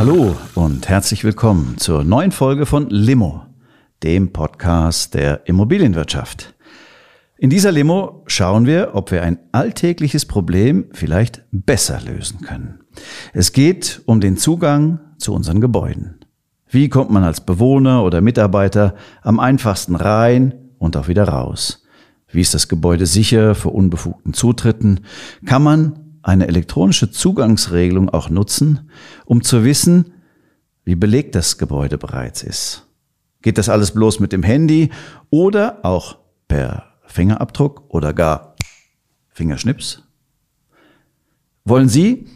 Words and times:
Hallo 0.00 0.34
und 0.54 0.88
herzlich 0.88 1.24
willkommen 1.24 1.76
zur 1.76 2.04
neuen 2.04 2.32
Folge 2.32 2.64
von 2.64 2.88
Limo, 2.88 3.42
dem 4.02 4.32
Podcast 4.32 5.12
der 5.12 5.46
Immobilienwirtschaft. 5.46 6.54
In 7.36 7.50
dieser 7.50 7.70
Limo 7.70 8.22
schauen 8.26 8.64
wir, 8.64 8.94
ob 8.94 9.10
wir 9.10 9.22
ein 9.22 9.38
alltägliches 9.52 10.24
Problem 10.24 10.86
vielleicht 10.92 11.42
besser 11.52 12.00
lösen 12.00 12.40
können. 12.40 12.80
Es 13.34 13.52
geht 13.52 14.00
um 14.06 14.22
den 14.22 14.38
Zugang 14.38 15.00
zu 15.18 15.34
unseren 15.34 15.60
Gebäuden. 15.60 16.20
Wie 16.66 16.88
kommt 16.88 17.10
man 17.10 17.22
als 17.22 17.42
Bewohner 17.42 18.02
oder 18.02 18.22
Mitarbeiter 18.22 18.94
am 19.20 19.38
einfachsten 19.38 19.96
rein 19.96 20.54
und 20.78 20.96
auch 20.96 21.08
wieder 21.08 21.24
raus? 21.24 21.84
Wie 22.32 22.40
ist 22.40 22.54
das 22.54 22.68
Gebäude 22.68 23.04
sicher 23.04 23.54
vor 23.54 23.74
unbefugten 23.74 24.32
Zutritten? 24.32 25.00
Kann 25.44 25.62
man 25.62 26.09
eine 26.22 26.48
elektronische 26.48 27.10
Zugangsregelung 27.10 28.08
auch 28.10 28.30
nutzen, 28.30 28.90
um 29.24 29.42
zu 29.42 29.64
wissen, 29.64 30.12
wie 30.84 30.94
belegt 30.94 31.34
das 31.34 31.58
Gebäude 31.58 31.98
bereits 31.98 32.42
ist? 32.42 32.86
Geht 33.42 33.58
das 33.58 33.68
alles 33.68 33.92
bloß 33.92 34.20
mit 34.20 34.32
dem 34.32 34.42
Handy 34.42 34.90
oder 35.30 35.84
auch 35.84 36.18
per 36.48 36.84
Fingerabdruck 37.06 37.84
oder 37.88 38.12
gar 38.12 38.56
Fingerschnips? 39.28 40.02
Wollen 41.64 41.88
Sie, 41.88 42.26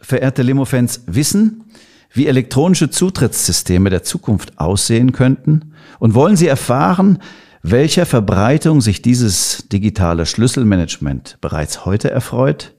verehrte 0.00 0.42
Limo-Fans, 0.42 1.02
wissen, 1.06 1.64
wie 2.12 2.26
elektronische 2.26 2.90
Zutrittssysteme 2.90 3.90
der 3.90 4.02
Zukunft 4.02 4.58
aussehen 4.58 5.12
könnten? 5.12 5.74
Und 5.98 6.14
wollen 6.14 6.36
Sie 6.36 6.46
erfahren, 6.46 7.18
welcher 7.62 8.06
Verbreitung 8.06 8.80
sich 8.80 9.02
dieses 9.02 9.68
digitale 9.70 10.26
Schlüsselmanagement 10.26 11.38
bereits 11.40 11.84
heute 11.84 12.10
erfreut? 12.10 12.74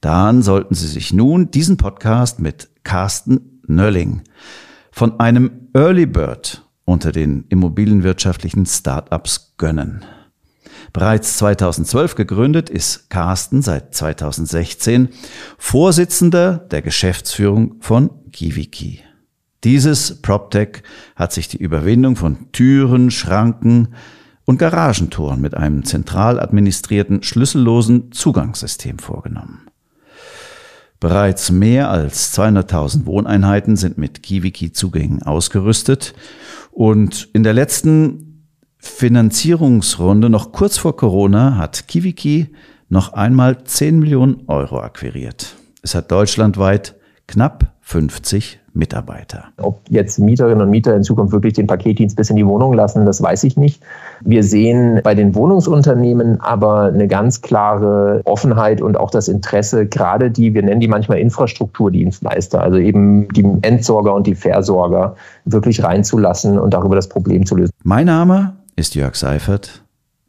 Dann 0.00 0.42
sollten 0.42 0.74
Sie 0.74 0.86
sich 0.86 1.12
nun 1.12 1.50
diesen 1.50 1.76
Podcast 1.76 2.40
mit 2.40 2.70
Carsten 2.84 3.60
Nölling 3.66 4.22
von 4.90 5.20
einem 5.20 5.68
Early 5.74 6.06
Bird 6.06 6.66
unter 6.84 7.12
den 7.12 7.44
immobilienwirtschaftlichen 7.48 8.66
Startups 8.66 9.54
gönnen. 9.58 10.04
Bereits 10.92 11.36
2012 11.38 12.14
gegründet 12.14 12.70
ist 12.70 13.10
Carsten 13.10 13.62
seit 13.62 13.94
2016 13.94 15.10
Vorsitzender 15.58 16.58
der 16.58 16.82
Geschäftsführung 16.82 17.76
von 17.80 18.10
KiwiKey. 18.32 19.00
Dieses 19.62 20.22
PropTech 20.22 20.82
hat 21.14 21.32
sich 21.32 21.48
die 21.48 21.58
Überwindung 21.58 22.16
von 22.16 22.50
Türen, 22.52 23.10
Schranken 23.10 23.94
und 24.46 24.58
Garagentoren 24.58 25.40
mit 25.40 25.54
einem 25.54 25.84
zentral 25.84 26.40
administrierten 26.40 27.22
schlüssellosen 27.22 28.10
Zugangssystem 28.10 28.98
vorgenommen. 28.98 29.69
Bereits 31.00 31.50
mehr 31.50 31.90
als 31.90 32.38
200.000 32.38 33.06
Wohneinheiten 33.06 33.76
sind 33.76 33.96
mit 33.96 34.22
KiwiKey-Zugängen 34.22 35.22
ausgerüstet 35.22 36.14
und 36.70 37.30
in 37.32 37.42
der 37.42 37.54
letzten 37.54 38.46
Finanzierungsrunde 38.78 40.28
noch 40.28 40.52
kurz 40.52 40.76
vor 40.76 40.96
Corona 40.96 41.56
hat 41.56 41.88
KiwiKey 41.88 42.48
noch 42.90 43.14
einmal 43.14 43.64
10 43.64 43.98
Millionen 43.98 44.44
Euro 44.46 44.80
akquiriert. 44.80 45.56
Es 45.82 45.94
hat 45.94 46.10
deutschlandweit 46.10 46.96
knapp 47.26 47.74
50 47.80 48.59
Mitarbeiter. 48.72 49.44
Ob 49.58 49.80
jetzt 49.88 50.18
Mieterinnen 50.18 50.62
und 50.62 50.70
Mieter 50.70 50.94
in 50.94 51.02
Zukunft 51.02 51.32
wirklich 51.32 51.54
den 51.54 51.66
Paketdienst 51.66 52.16
bis 52.16 52.30
in 52.30 52.36
die 52.36 52.46
Wohnung 52.46 52.72
lassen, 52.72 53.04
das 53.04 53.20
weiß 53.20 53.44
ich 53.44 53.56
nicht. 53.56 53.82
Wir 54.22 54.42
sehen 54.44 55.00
bei 55.02 55.14
den 55.14 55.34
Wohnungsunternehmen 55.34 56.40
aber 56.40 56.84
eine 56.84 57.08
ganz 57.08 57.42
klare 57.42 58.20
Offenheit 58.24 58.80
und 58.80 58.96
auch 58.96 59.10
das 59.10 59.28
Interesse, 59.28 59.86
gerade 59.86 60.30
die, 60.30 60.54
wir 60.54 60.62
nennen 60.62 60.80
die 60.80 60.88
manchmal 60.88 61.18
Infrastrukturdienstleister, 61.18 62.60
also 62.60 62.78
eben 62.78 63.28
die 63.28 63.44
Entsorger 63.62 64.14
und 64.14 64.26
die 64.26 64.34
Versorger, 64.34 65.16
wirklich 65.44 65.82
reinzulassen 65.82 66.58
und 66.58 66.74
darüber 66.74 66.96
das 66.96 67.08
Problem 67.08 67.46
zu 67.46 67.56
lösen. 67.56 67.72
Mein 67.82 68.06
Name 68.06 68.56
ist 68.76 68.94
Jörg 68.94 69.14
Seifert. 69.14 69.82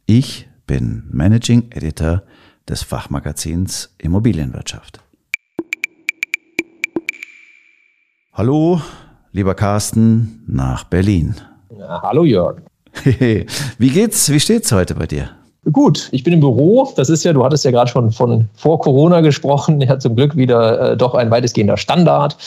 Ich 0.06 0.48
bin 0.66 1.04
Managing 1.10 1.70
Editor 1.70 2.22
des 2.68 2.82
Fachmagazins 2.82 3.94
Immobilienwirtschaft. 3.98 5.00
Hallo, 8.34 8.80
lieber 9.32 9.54
Carsten, 9.54 10.42
nach 10.46 10.84
Berlin. 10.84 11.34
Ja, 11.78 12.00
hallo 12.00 12.24
Jörg. 12.24 12.62
Wie 13.04 13.90
geht's? 13.90 14.30
Wie 14.30 14.40
steht's 14.40 14.72
heute 14.72 14.94
bei 14.94 15.06
dir? 15.06 15.28
Gut, 15.70 16.08
ich 16.12 16.24
bin 16.24 16.32
im 16.32 16.40
Büro. 16.40 16.90
Das 16.96 17.10
ist 17.10 17.24
ja, 17.24 17.34
du 17.34 17.44
hattest 17.44 17.66
ja 17.66 17.70
gerade 17.70 17.90
schon 17.90 18.10
von 18.10 18.48
vor 18.54 18.78
Corona 18.78 19.20
gesprochen. 19.20 19.82
Ja, 19.82 19.98
zum 19.98 20.16
Glück 20.16 20.34
wieder 20.34 20.92
äh, 20.92 20.96
doch 20.96 21.14
ein 21.14 21.30
weitestgehender 21.30 21.76
Standard. 21.76 22.38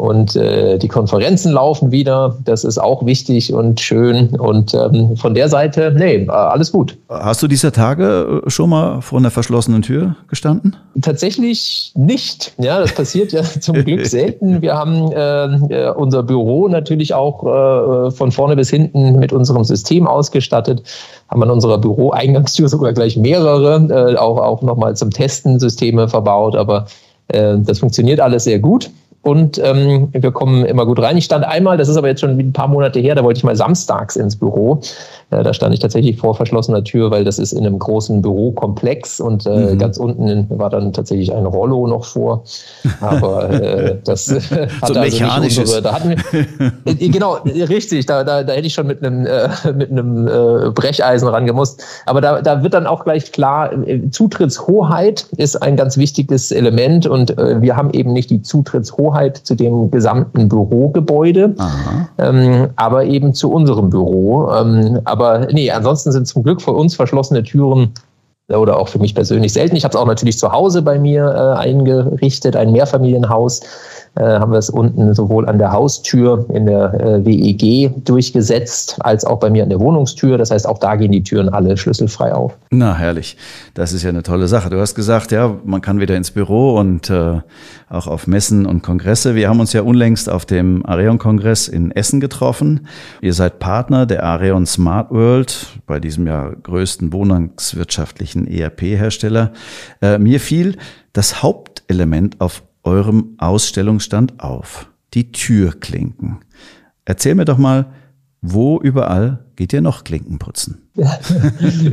Und 0.00 0.34
äh, 0.34 0.78
die 0.78 0.88
Konferenzen 0.88 1.52
laufen 1.52 1.92
wieder. 1.92 2.38
Das 2.46 2.64
ist 2.64 2.78
auch 2.78 3.04
wichtig 3.04 3.52
und 3.52 3.80
schön. 3.80 4.30
Und 4.30 4.72
ähm, 4.72 5.14
von 5.14 5.34
der 5.34 5.50
Seite, 5.50 5.94
nee, 5.94 6.24
äh, 6.24 6.30
alles 6.30 6.72
gut. 6.72 6.96
Hast 7.10 7.42
du 7.42 7.48
dieser 7.48 7.70
Tage 7.70 8.42
äh, 8.46 8.48
schon 8.48 8.70
mal 8.70 9.02
vor 9.02 9.18
einer 9.18 9.30
verschlossenen 9.30 9.82
Tür 9.82 10.16
gestanden? 10.26 10.74
Tatsächlich 11.02 11.92
nicht. 11.96 12.54
Ja, 12.56 12.80
das 12.80 12.94
passiert 12.94 13.32
ja 13.32 13.42
zum 13.60 13.84
Glück 13.84 14.06
selten. 14.06 14.62
Wir 14.62 14.74
haben 14.74 15.12
äh, 15.12 15.88
äh, 15.88 15.90
unser 15.90 16.22
Büro 16.22 16.66
natürlich 16.68 17.12
auch 17.12 17.44
äh, 17.44 18.10
von 18.10 18.32
vorne 18.32 18.56
bis 18.56 18.70
hinten 18.70 19.18
mit 19.18 19.34
unserem 19.34 19.64
System 19.64 20.06
ausgestattet. 20.06 20.82
Haben 21.28 21.42
an 21.42 21.50
unserer 21.50 21.76
Büroeingangstür 21.76 22.70
sogar 22.70 22.94
gleich 22.94 23.18
mehrere, 23.18 24.14
äh, 24.14 24.16
auch, 24.16 24.38
auch 24.38 24.62
nochmal 24.62 24.96
zum 24.96 25.10
Testen 25.10 25.60
Systeme 25.60 26.08
verbaut. 26.08 26.56
Aber 26.56 26.86
äh, 27.28 27.58
das 27.58 27.80
funktioniert 27.80 28.20
alles 28.20 28.44
sehr 28.44 28.60
gut 28.60 28.90
und 29.22 29.60
ähm, 29.62 30.08
wir 30.12 30.32
kommen 30.32 30.64
immer 30.64 30.86
gut 30.86 30.98
rein. 30.98 31.18
Ich 31.18 31.26
stand 31.26 31.44
einmal, 31.44 31.76
das 31.76 31.88
ist 31.88 31.98
aber 31.98 32.08
jetzt 32.08 32.20
schon 32.20 32.38
ein 32.38 32.52
paar 32.54 32.68
Monate 32.68 33.00
her, 33.00 33.14
da 33.14 33.22
wollte 33.22 33.36
ich 33.36 33.44
mal 33.44 33.54
samstags 33.54 34.16
ins 34.16 34.34
Büro. 34.34 34.80
Äh, 35.30 35.42
da 35.42 35.52
stand 35.52 35.74
ich 35.74 35.80
tatsächlich 35.80 36.16
vor 36.16 36.34
verschlossener 36.34 36.82
Tür, 36.84 37.10
weil 37.10 37.22
das 37.22 37.38
ist 37.38 37.52
in 37.52 37.66
einem 37.66 37.78
großen 37.78 38.22
Bürokomplex 38.22 39.20
und 39.20 39.44
äh, 39.44 39.74
mhm. 39.74 39.78
ganz 39.78 39.98
unten 39.98 40.46
war 40.48 40.70
dann 40.70 40.94
tatsächlich 40.94 41.34
ein 41.34 41.44
Rollo 41.44 41.86
noch 41.86 42.06
vor. 42.06 42.44
Aber 43.02 43.50
äh, 43.50 43.98
das 44.04 44.28
äh, 44.28 44.68
hat 44.80 44.88
so 44.88 44.94
also 45.00 45.40
nicht 45.40 45.58
unsere, 45.58 45.82
da 45.82 45.92
hatten 45.92 46.08
wir, 46.08 46.72
äh, 46.86 47.08
genau, 47.10 47.34
richtig, 47.44 48.06
da, 48.06 48.24
da, 48.24 48.42
da 48.42 48.54
hätte 48.54 48.68
ich 48.68 48.74
schon 48.74 48.86
mit 48.86 49.04
einem, 49.04 49.26
äh, 49.26 49.50
mit 49.74 49.90
einem 49.90 50.28
äh, 50.28 50.70
Brecheisen 50.70 51.28
rangemusst. 51.28 51.84
Aber 52.06 52.22
da, 52.22 52.40
da 52.40 52.62
wird 52.62 52.72
dann 52.72 52.86
auch 52.86 53.04
gleich 53.04 53.32
klar, 53.32 53.70
äh, 53.86 54.08
Zutrittshoheit 54.10 55.26
ist 55.36 55.62
ein 55.62 55.76
ganz 55.76 55.98
wichtiges 55.98 56.52
Element 56.52 57.06
und 57.06 57.36
äh, 57.36 57.60
wir 57.60 57.76
haben 57.76 57.90
eben 57.90 58.14
nicht 58.14 58.30
die 58.30 58.40
Zutrittshoheit 58.40 59.09
zu 59.36 59.54
dem 59.54 59.90
gesamten 59.90 60.48
Bürogebäude, 60.48 61.54
ähm, 62.18 62.68
aber 62.76 63.04
eben 63.04 63.34
zu 63.34 63.50
unserem 63.50 63.90
Büro. 63.90 64.50
Ähm, 64.52 65.00
aber 65.04 65.46
nee, 65.52 65.70
ansonsten 65.70 66.12
sind 66.12 66.26
zum 66.26 66.42
Glück 66.42 66.62
für 66.62 66.72
uns 66.72 66.94
verschlossene 66.94 67.42
Türen 67.42 67.92
oder 68.48 68.78
auch 68.78 68.88
für 68.88 68.98
mich 68.98 69.14
persönlich 69.14 69.52
selten. 69.52 69.76
Ich 69.76 69.84
habe 69.84 69.94
es 69.94 70.00
auch 70.00 70.06
natürlich 70.06 70.38
zu 70.38 70.50
Hause 70.50 70.82
bei 70.82 70.98
mir 70.98 71.24
äh, 71.24 71.58
eingerichtet, 71.60 72.56
ein 72.56 72.72
Mehrfamilienhaus 72.72 73.60
äh, 73.60 74.09
haben 74.16 74.52
wir 74.52 74.58
es 74.58 74.70
unten 74.70 75.14
sowohl 75.14 75.48
an 75.48 75.58
der 75.58 75.72
Haustür 75.72 76.44
in 76.52 76.66
der 76.66 76.94
äh, 76.94 77.24
WEG 77.24 78.04
durchgesetzt, 78.04 78.96
als 79.00 79.24
auch 79.24 79.38
bei 79.38 79.50
mir 79.50 79.62
an 79.62 79.68
der 79.68 79.80
Wohnungstür. 79.80 80.36
Das 80.36 80.50
heißt, 80.50 80.66
auch 80.66 80.78
da 80.78 80.96
gehen 80.96 81.12
die 81.12 81.22
Türen 81.22 81.48
alle 81.48 81.76
schlüsselfrei 81.76 82.34
auf. 82.34 82.56
Na, 82.70 82.96
herrlich. 82.96 83.36
Das 83.74 83.92
ist 83.92 84.02
ja 84.02 84.08
eine 84.08 84.22
tolle 84.22 84.48
Sache. 84.48 84.70
Du 84.70 84.80
hast 84.80 84.94
gesagt, 84.94 85.32
ja, 85.32 85.56
man 85.64 85.80
kann 85.80 86.00
wieder 86.00 86.16
ins 86.16 86.32
Büro 86.32 86.76
und 86.76 87.08
äh, 87.08 87.40
auch 87.88 88.06
auf 88.06 88.26
Messen 88.26 88.66
und 88.66 88.82
Kongresse. 88.82 89.34
Wir 89.34 89.48
haben 89.48 89.60
uns 89.60 89.72
ja 89.72 89.82
unlängst 89.82 90.28
auf 90.28 90.44
dem 90.44 90.84
Areon-Kongress 90.84 91.68
in 91.68 91.90
Essen 91.90 92.20
getroffen. 92.20 92.86
Ihr 93.20 93.34
seid 93.34 93.58
Partner 93.58 94.06
der 94.06 94.24
Areon 94.24 94.66
Smart 94.66 95.10
World, 95.10 95.66
bei 95.86 96.00
diesem 96.00 96.26
ja 96.26 96.50
größten 96.62 97.12
wohnungswirtschaftlichen 97.12 98.46
ERP-Hersteller. 98.46 99.52
Äh, 100.02 100.18
mir 100.18 100.40
fiel 100.40 100.76
das 101.12 101.42
Hauptelement 101.42 102.40
auf 102.40 102.62
eurem 102.82 103.34
Ausstellungsstand 103.38 104.40
auf? 104.40 104.90
Die 105.14 105.32
Türklinken. 105.32 106.40
Erzähl 107.04 107.34
mir 107.34 107.44
doch 107.44 107.58
mal, 107.58 107.92
wo 108.40 108.80
überall 108.80 109.44
geht 109.60 109.74
ihr 109.74 109.82
noch 109.82 110.04
Klinken 110.04 110.38
putzen? 110.38 110.78
ja, 110.94 111.06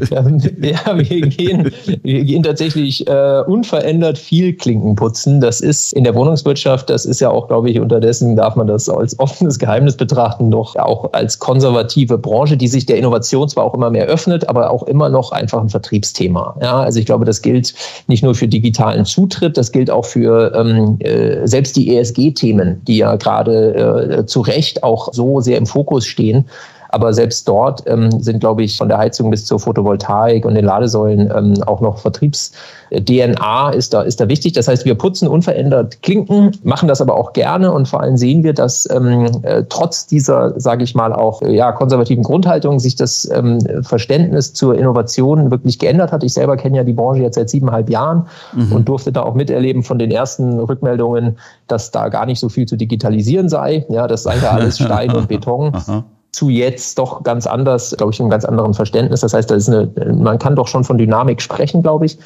ja, 0.09 0.97
wir, 0.97 1.21
gehen, 1.27 1.69
wir 2.01 2.23
gehen 2.23 2.41
tatsächlich 2.41 3.05
äh, 3.07 3.43
unverändert 3.45 4.17
viel 4.17 4.53
Klinken 4.53 4.95
putzen. 4.95 5.41
Das 5.41 5.59
ist 5.59 5.91
in 5.91 6.05
der 6.05 6.15
Wohnungswirtschaft, 6.15 6.89
das 6.89 7.05
ist 7.05 7.19
ja 7.19 7.29
auch, 7.29 7.49
glaube 7.49 7.69
ich, 7.69 7.81
unterdessen 7.81 8.37
darf 8.37 8.55
man 8.55 8.67
das 8.67 8.87
als 8.87 9.19
offenes 9.19 9.59
Geheimnis 9.59 9.97
betrachten, 9.97 10.49
doch 10.49 10.77
auch 10.77 11.11
als 11.11 11.39
konservative 11.39 12.17
Branche, 12.17 12.55
die 12.55 12.69
sich 12.69 12.85
der 12.85 12.97
Innovation 12.97 13.49
zwar 13.49 13.65
auch 13.65 13.73
immer 13.73 13.89
mehr 13.89 14.05
öffnet, 14.05 14.47
aber 14.47 14.71
auch 14.71 14.83
immer 14.83 15.09
noch 15.09 15.33
einfach 15.33 15.59
ein 15.59 15.67
Vertriebsthema. 15.69 16.55
Ja, 16.61 16.79
also 16.79 16.99
ich 16.99 17.05
glaube, 17.05 17.25
das 17.25 17.41
gilt 17.41 17.73
nicht 18.07 18.23
nur 18.23 18.33
für 18.33 18.47
digitalen 18.47 19.03
Zutritt, 19.03 19.57
das 19.57 19.73
gilt 19.73 19.91
auch 19.91 20.05
für 20.05 20.53
ähm, 20.55 20.95
äh, 20.99 21.45
selbst 21.45 21.75
die 21.75 21.97
ESG-Themen, 21.97 22.81
die 22.87 22.97
ja 22.97 23.17
gerade 23.17 24.19
äh, 24.19 24.25
zu 24.25 24.39
Recht 24.39 24.83
auch 24.83 25.11
so 25.11 25.41
sehr 25.41 25.57
im 25.57 25.65
Fokus 25.65 26.05
stehen. 26.05 26.45
Aber 26.89 27.13
selbst 27.13 27.47
dort 27.47 27.83
ähm, 27.87 28.11
sind, 28.21 28.39
glaube 28.39 28.63
ich, 28.63 28.77
von 28.77 28.87
der 28.87 28.97
Heizung 28.97 29.29
bis 29.29 29.45
zur 29.45 29.59
Photovoltaik 29.59 30.45
und 30.45 30.55
den 30.55 30.65
Ladesäulen 30.65 31.31
ähm, 31.35 31.63
auch 31.65 31.81
noch 31.81 31.97
Vertriebs-DNA 31.97 33.69
ist 33.71 33.93
da, 33.93 34.01
ist 34.01 34.19
da 34.19 34.27
wichtig. 34.27 34.53
Das 34.53 34.67
heißt, 34.67 34.85
wir 34.85 34.95
putzen 34.95 35.27
unverändert 35.27 36.01
Klinken, 36.01 36.51
machen 36.63 36.87
das 36.87 37.01
aber 37.01 37.15
auch 37.15 37.33
gerne 37.33 37.71
und 37.71 37.87
vor 37.87 38.01
allem 38.01 38.17
sehen 38.17 38.43
wir, 38.43 38.53
dass 38.53 38.89
ähm, 38.89 39.27
äh, 39.43 39.63
trotz 39.67 40.07
dieser, 40.07 40.59
sage 40.59 40.83
ich 40.83 40.95
mal, 40.95 41.13
auch 41.13 41.41
ja, 41.41 41.71
konservativen 41.71 42.23
Grundhaltung 42.23 42.79
sich 42.79 42.95
das 42.95 43.29
ähm, 43.31 43.59
Verständnis 43.81 44.53
zur 44.53 44.77
Innovation 44.77 45.51
wirklich 45.51 45.79
geändert 45.79 46.11
hat. 46.11 46.23
Ich 46.23 46.33
selber 46.33 46.57
kenne 46.57 46.77
ja 46.77 46.83
die 46.83 46.93
Branche 46.93 47.21
jetzt 47.21 47.35
seit 47.35 47.49
siebeneinhalb 47.49 47.89
Jahren 47.89 48.27
mhm. 48.53 48.71
und 48.71 48.89
durfte 48.89 49.11
da 49.11 49.23
auch 49.23 49.33
miterleben 49.33 49.83
von 49.83 49.99
den 49.99 50.11
ersten 50.11 50.59
Rückmeldungen, 50.59 51.37
dass 51.67 51.91
da 51.91 52.09
gar 52.09 52.25
nicht 52.25 52.39
so 52.39 52.49
viel 52.49 52.65
zu 52.65 52.77
digitalisieren 52.77 53.49
sei. 53.49 53.85
Ja, 53.89 54.07
das 54.07 54.23
sei 54.23 54.37
ja 54.37 54.51
alles 54.51 54.77
Stein 54.87 55.11
und 55.11 55.27
Beton. 55.27 55.73
Aha 55.73 56.03
zu 56.37 56.49
jetzt 56.49 56.99
doch 56.99 57.23
ganz 57.23 57.47
anders, 57.47 57.95
glaube 57.97 58.13
ich, 58.13 58.19
einem 58.19 58.29
ganz 58.29 58.45
anderen 58.45 58.75
Verständnis. 58.75 59.21
Das 59.21 59.33
heißt, 59.33 59.49
da 59.49 59.55
ist 59.55 59.67
eine, 59.69 59.89
man 60.13 60.37
kann 60.37 60.55
doch 60.55 60.67
schon 60.67 60.83
von 60.83 60.99
Dynamik 60.99 61.41
sprechen, 61.41 61.81
glaube 61.81 62.05
ich. 62.05 62.19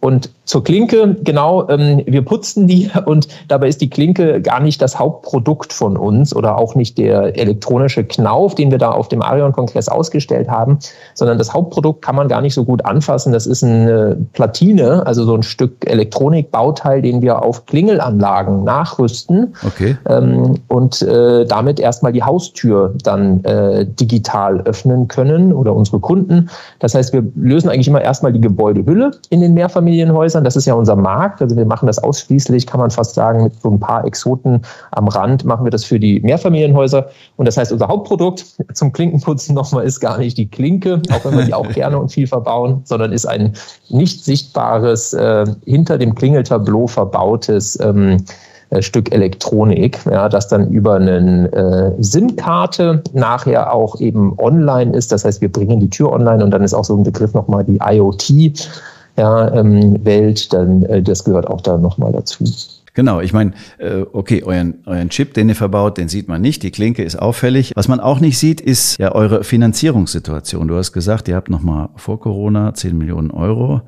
Und 0.00 0.30
zur 0.46 0.62
Klinke, 0.62 1.16
genau, 1.24 1.68
ähm, 1.68 2.02
wir 2.06 2.22
putzen 2.22 2.68
die 2.68 2.88
und 3.04 3.26
dabei 3.48 3.66
ist 3.68 3.80
die 3.80 3.90
Klinke 3.90 4.40
gar 4.40 4.60
nicht 4.60 4.80
das 4.80 4.98
Hauptprodukt 4.98 5.72
von 5.72 5.96
uns 5.96 6.34
oder 6.34 6.56
auch 6.56 6.76
nicht 6.76 6.98
der 6.98 7.36
elektronische 7.36 8.04
Knauf, 8.04 8.54
den 8.54 8.70
wir 8.70 8.78
da 8.78 8.92
auf 8.92 9.08
dem 9.08 9.22
Arion-Kongress 9.22 9.88
ausgestellt 9.88 10.48
haben, 10.48 10.78
sondern 11.14 11.36
das 11.36 11.52
Hauptprodukt 11.52 12.00
kann 12.00 12.14
man 12.14 12.28
gar 12.28 12.40
nicht 12.40 12.54
so 12.54 12.64
gut 12.64 12.84
anfassen. 12.84 13.32
Das 13.32 13.46
ist 13.46 13.64
eine 13.64 14.16
Platine, 14.34 15.04
also 15.04 15.24
so 15.24 15.34
ein 15.34 15.42
Stück 15.42 15.84
Elektronikbauteil, 15.84 17.02
den 17.02 17.22
wir 17.22 17.42
auf 17.42 17.66
Klingelanlagen 17.66 18.62
nachrüsten 18.62 19.56
okay. 19.66 19.96
ähm, 20.08 20.60
und 20.68 21.02
äh, 21.02 21.44
damit 21.44 21.80
erstmal 21.80 22.12
die 22.12 22.22
Haustür 22.22 22.94
dann 23.02 23.42
äh, 23.44 23.84
digital 23.84 24.60
öffnen 24.60 25.08
können 25.08 25.52
oder 25.52 25.74
unsere 25.74 25.98
Kunden. 25.98 26.50
Das 26.78 26.94
heißt, 26.94 27.12
wir 27.12 27.24
lösen 27.34 27.68
eigentlich 27.68 27.88
immer 27.88 28.02
erstmal 28.02 28.32
die 28.32 28.40
Gebäudehülle 28.40 29.10
in 29.30 29.40
den 29.40 29.54
Mehrfamilienhäusern 29.54 29.95
Häusern. 30.04 30.44
Das 30.44 30.56
ist 30.56 30.66
ja 30.66 30.74
unser 30.74 30.96
Markt. 30.96 31.42
Also 31.42 31.56
wir 31.56 31.64
machen 31.66 31.86
das 31.86 31.98
ausschließlich, 31.98 32.66
kann 32.66 32.80
man 32.80 32.90
fast 32.90 33.14
sagen, 33.14 33.44
mit 33.44 33.60
so 33.60 33.70
ein 33.70 33.80
paar 33.80 34.04
Exoten 34.04 34.62
am 34.92 35.08
Rand 35.08 35.44
machen 35.44 35.64
wir 35.64 35.70
das 35.70 35.84
für 35.84 35.98
die 35.98 36.20
Mehrfamilienhäuser. 36.20 37.08
Und 37.36 37.46
das 37.46 37.56
heißt, 37.56 37.72
unser 37.72 37.88
Hauptprodukt 37.88 38.44
zum 38.74 38.92
Klinkenputzen 38.92 39.54
nochmal 39.54 39.84
ist 39.84 40.00
gar 40.00 40.18
nicht 40.18 40.38
die 40.38 40.48
Klinke, 40.48 41.00
auch 41.12 41.24
wenn 41.24 41.36
wir 41.38 41.44
die 41.44 41.54
auch 41.54 41.68
gerne 41.72 41.98
und 41.98 42.12
viel 42.12 42.26
verbauen, 42.26 42.82
sondern 42.84 43.12
ist 43.12 43.26
ein 43.26 43.52
nicht 43.88 44.24
sichtbares, 44.24 45.12
äh, 45.12 45.46
hinter 45.64 45.98
dem 45.98 46.14
Klingeltableau 46.14 46.86
verbautes 46.86 47.78
ähm, 47.80 48.18
äh, 48.70 48.82
Stück 48.82 49.12
Elektronik, 49.12 50.00
ja, 50.10 50.28
das 50.28 50.48
dann 50.48 50.70
über 50.70 50.94
eine 50.94 51.52
äh, 51.52 52.02
SIM-Karte 52.02 53.02
nachher 53.12 53.72
auch 53.72 54.00
eben 54.00 54.34
online 54.38 54.92
ist. 54.92 55.12
Das 55.12 55.24
heißt, 55.24 55.40
wir 55.40 55.52
bringen 55.52 55.78
die 55.78 55.88
Tür 55.88 56.10
online 56.10 56.42
und 56.42 56.50
dann 56.50 56.62
ist 56.62 56.74
auch 56.74 56.84
so 56.84 56.96
ein 56.96 57.04
Begriff 57.04 57.32
nochmal 57.32 57.62
die 57.62 57.78
IoT 57.80 58.58
ja, 59.16 59.52
ähm, 59.54 60.04
Welt, 60.04 60.52
dann 60.52 60.82
äh, 60.84 61.02
das 61.02 61.24
gehört 61.24 61.46
auch 61.46 61.60
da 61.60 61.78
nochmal 61.78 62.12
dazu. 62.12 62.44
Genau, 62.96 63.20
ich 63.20 63.34
meine, 63.34 63.52
äh, 63.76 64.06
okay, 64.10 64.42
euren, 64.42 64.78
euren 64.86 65.10
Chip, 65.10 65.34
den 65.34 65.50
ihr 65.50 65.54
verbaut, 65.54 65.98
den 65.98 66.08
sieht 66.08 66.28
man 66.28 66.40
nicht. 66.40 66.62
Die 66.62 66.70
Klinke 66.70 67.02
ist 67.02 67.16
auffällig. 67.16 67.72
Was 67.76 67.88
man 67.88 68.00
auch 68.00 68.20
nicht 68.20 68.38
sieht, 68.38 68.58
ist 68.62 68.98
ja 68.98 69.12
eure 69.12 69.44
Finanzierungssituation. 69.44 70.66
Du 70.66 70.76
hast 70.76 70.92
gesagt, 70.92 71.28
ihr 71.28 71.36
habt 71.36 71.50
nochmal 71.50 71.90
vor 71.96 72.18
Corona 72.18 72.72
10 72.72 72.96
Millionen 72.96 73.30
Euro 73.32 73.82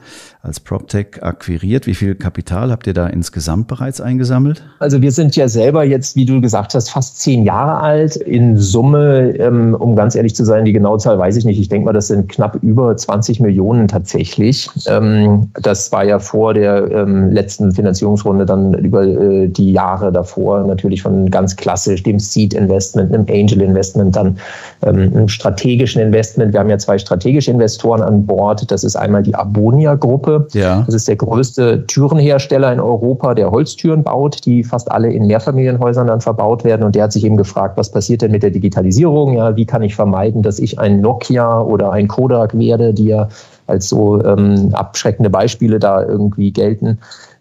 als 0.49 0.59
PropTech 0.61 1.23
akquiriert. 1.23 1.87
Wie 1.87 1.95
viel 1.95 2.15
Kapital 2.15 2.73
habt 2.73 2.87
ihr 2.87 2.95
da 2.95 3.07
insgesamt 3.07 3.69
bereits 3.69 4.01
eingesammelt? 4.01 4.65
Also 4.81 5.01
wir 5.03 5.13
sind 5.13 5.37
ja 5.37 5.47
selber 5.47 5.85
jetzt, 5.85 6.17
wie 6.17 6.25
du 6.25 6.41
gesagt 6.41 6.75
hast, 6.75 6.91
fast 6.91 7.21
zehn 7.21 7.45
Jahre 7.45 7.81
alt. 7.81 8.17
In 8.17 8.59
Summe, 8.59 9.35
ähm, 9.39 9.75
um 9.75 9.95
ganz 9.95 10.15
ehrlich 10.15 10.35
zu 10.35 10.45
sein, 10.45 10.65
die 10.65 10.73
genaue 10.73 10.99
Zahl 10.99 11.19
weiß 11.19 11.37
ich 11.37 11.45
nicht. 11.45 11.61
Ich 11.61 11.69
denke 11.69 11.85
mal, 11.85 11.93
das 11.93 12.09
sind 12.09 12.29
knapp 12.29 12.59
über 12.63 12.97
20 12.97 13.41
Millionen 13.41 13.87
tatsächlich. 13.87 14.69
Ähm, 14.87 15.51
das 15.63 15.93
war 15.93 16.05
ja 16.05 16.19
vor 16.19 16.55
der 16.55 16.91
ähm, 16.91 17.31
letzten 17.31 17.73
Finanzierungsrunde 17.73 18.47
dann 18.47 18.75
über 18.75 19.05
äh, 19.05 19.49
die 19.49 19.73
Jahre 19.73 20.11
davor 20.11 20.65
natürlich 20.65 21.03
von 21.03 21.31
ganz 21.31 21.57
klassisch 21.57 22.03
dem 22.03 22.19
Seed 22.19 22.55
Investment, 22.55 23.15
einem 23.15 23.27
Angel 23.29 23.61
Investment, 23.61 24.17
dann 24.17 24.39
einem 24.81 25.29
strategischen 25.29 26.01
Investment. 26.01 26.53
Wir 26.53 26.61
haben 26.61 26.71
ja 26.71 26.79
zwei 26.79 26.99
strategische 26.99 27.51
Investoren 27.51 28.01
an 28.01 28.25
Bord. 28.25 28.71
Das 28.71 28.85
ist 28.85 28.97
einmal 28.97 29.23
die 29.23 29.35
Abonia 29.35 29.95
Gruppe. 29.95 30.38
Ja. 30.53 30.83
Das 30.87 30.95
ist 30.95 31.09
der 31.09 31.17
größte 31.17 31.87
Türenhersteller 31.87 32.73
in 32.73 32.81
Europa, 32.81 33.35
der 33.35 33.51
Holztüren 33.51 34.03
baut, 34.03 34.45
die 34.45 34.65
fast 34.65 34.91
alle 34.91 35.13
in 35.13 35.27
Mehrfamilienhäusern 35.27 36.07
dann 36.07 36.21
verbaut 36.21 36.65
werden. 36.65 36.83
Und 36.83 36.95
der 36.95 37.05
hat 37.05 37.13
sich 37.13 37.25
eben 37.25 37.37
gefragt, 37.37 37.77
was 37.77 37.91
passiert 37.91 38.23
denn 38.23 38.33
mit 38.33 38.43
der 38.43 38.51
Digitalisierung? 38.51 39.35
Ja, 39.35 39.57
wie 39.57 39.67
kann 39.67 39.83
ich 39.83 39.95
vermeiden, 39.95 40.43
dass 40.43 40.59
ich 40.59 40.79
ein 40.79 41.01
Nokia 41.01 41.61
oder 41.61 41.93
ein 41.93 42.09
Kodak 42.09 42.59
werde, 42.59 42.95
die 42.95 43.07
ja 43.07 43.29
als 43.67 43.89
so 43.89 44.23
ähm, 44.25 44.71
abschreckende 44.73 45.31
Beispiele 45.31 45.79
da 45.79 46.03
irgendwie 46.03 46.53
gelten. 46.53 46.99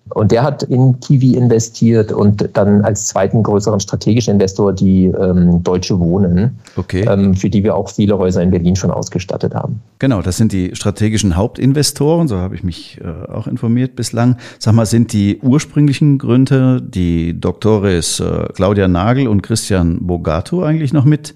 Und 0.10 0.32
der 0.32 0.44
hat 0.44 0.64
in 0.64 1.00
Kiwi 1.00 1.36
investiert 1.36 2.12
und 2.12 2.50
dann 2.54 2.82
als 2.82 3.08
zweiten 3.08 3.44
größeren 3.44 3.80
strategischen 3.80 4.34
Investor 4.34 4.74
die 4.74 5.06
ähm, 5.06 5.64
Deutsche 5.64 6.00
Wohnen, 6.00 6.60
okay. 6.76 7.06
ähm, 7.08 7.36
für 7.36 7.50
die 7.50 7.64
wir 7.64 7.76
auch 7.76 7.90
viele 7.90 8.18
Häuser 8.18 8.42
in 8.42 8.52
Berlin 8.52 8.76
schon 8.76 8.92
ausgestattet 8.92 9.54
haben. 9.54 9.82
Genau, 10.00 10.22
das 10.22 10.38
sind 10.38 10.52
die 10.52 10.76
strategischen 10.76 11.36
Hauptinvestoren, 11.36 12.28
so 12.28 12.38
habe 12.38 12.56
ich 12.56 12.64
mich 12.64 13.00
äh, 13.02 13.32
auch 13.32 13.48
informiert 13.48 13.96
bislang. 13.96 14.38
Sag 14.60 14.74
mal, 14.74 14.86
sind 14.86 15.14
die 15.14 15.40
ursprünglichen 15.42 16.18
Gründer, 16.18 16.80
die 16.82 17.40
Doktores 17.40 18.20
äh, 18.20 18.48
Claudia 18.54 18.88
Nagel 18.88 19.28
und 19.28 19.42
Christian 19.42 20.06
Bogato 20.06 20.64
eigentlich 20.64 20.94
noch 20.94 21.06
mit 21.06 21.34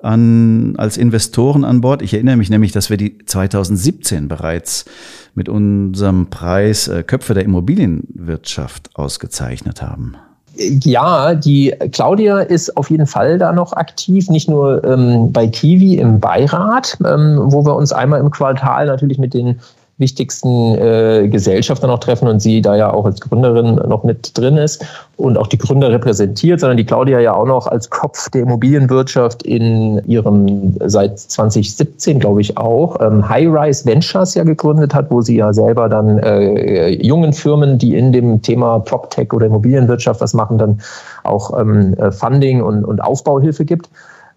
an, 0.00 0.74
als 0.76 0.96
Investoren 0.96 1.64
an 1.64 1.80
Bord. 1.80 2.02
Ich 2.02 2.14
erinnere 2.14 2.36
mich 2.36 2.50
nämlich, 2.50 2.72
dass 2.72 2.90
wir 2.90 2.96
die 2.96 3.18
2017 3.18 4.28
bereits 4.28 4.84
mit 5.34 5.48
unserem 5.48 6.30
Preis 6.30 6.88
äh, 6.88 7.02
Köpfe 7.02 7.34
der 7.34 7.44
Immobilienwirtschaft 7.44 8.90
ausgezeichnet 8.94 9.82
haben. 9.82 10.16
Ja, 10.56 11.34
die 11.34 11.72
Claudia 11.92 12.40
ist 12.40 12.76
auf 12.76 12.90
jeden 12.90 13.06
Fall 13.06 13.38
da 13.38 13.52
noch 13.52 13.72
aktiv, 13.74 14.28
nicht 14.28 14.48
nur 14.48 14.82
ähm, 14.82 15.30
bei 15.32 15.46
Kiwi 15.46 15.98
im 15.98 16.18
Beirat, 16.18 16.98
ähm, 17.04 17.38
wo 17.44 17.64
wir 17.64 17.76
uns 17.76 17.92
einmal 17.92 18.18
im 18.20 18.30
Quartal 18.30 18.86
natürlich 18.86 19.18
mit 19.18 19.34
den 19.34 19.60
wichtigsten 19.98 20.76
äh, 20.76 21.28
Gesellschafter 21.28 21.88
noch 21.88 21.98
treffen 21.98 22.28
und 22.28 22.40
sie 22.40 22.62
da 22.62 22.76
ja 22.76 22.92
auch 22.92 23.04
als 23.04 23.20
Gründerin 23.20 23.74
noch 23.74 24.04
mit 24.04 24.38
drin 24.38 24.56
ist 24.56 24.84
und 25.16 25.36
auch 25.36 25.48
die 25.48 25.58
Gründer 25.58 25.90
repräsentiert, 25.90 26.60
sondern 26.60 26.76
die 26.76 26.86
Claudia 26.86 27.18
ja 27.18 27.34
auch 27.34 27.46
noch 27.46 27.66
als 27.66 27.90
Kopf 27.90 28.30
der 28.30 28.42
Immobilienwirtschaft 28.42 29.42
in 29.42 30.00
ihrem 30.06 30.76
seit 30.86 31.18
2017, 31.18 32.20
glaube 32.20 32.40
ich, 32.40 32.56
auch 32.56 33.00
ähm, 33.00 33.28
High-Rise 33.28 33.86
Ventures 33.86 34.34
ja 34.34 34.44
gegründet 34.44 34.94
hat, 34.94 35.10
wo 35.10 35.20
sie 35.20 35.36
ja 35.36 35.52
selber 35.52 35.88
dann 35.88 36.18
äh, 36.18 36.90
jungen 36.90 37.32
Firmen, 37.32 37.78
die 37.78 37.96
in 37.96 38.12
dem 38.12 38.40
Thema 38.40 38.78
PropTech 38.78 39.32
oder 39.32 39.46
Immobilienwirtschaft 39.46 40.20
was 40.20 40.32
machen, 40.32 40.58
dann 40.58 40.80
auch 41.24 41.58
ähm, 41.58 41.94
äh, 41.94 42.12
Funding 42.12 42.62
und, 42.62 42.84
und 42.84 43.00
Aufbauhilfe 43.00 43.64
gibt. 43.64 43.90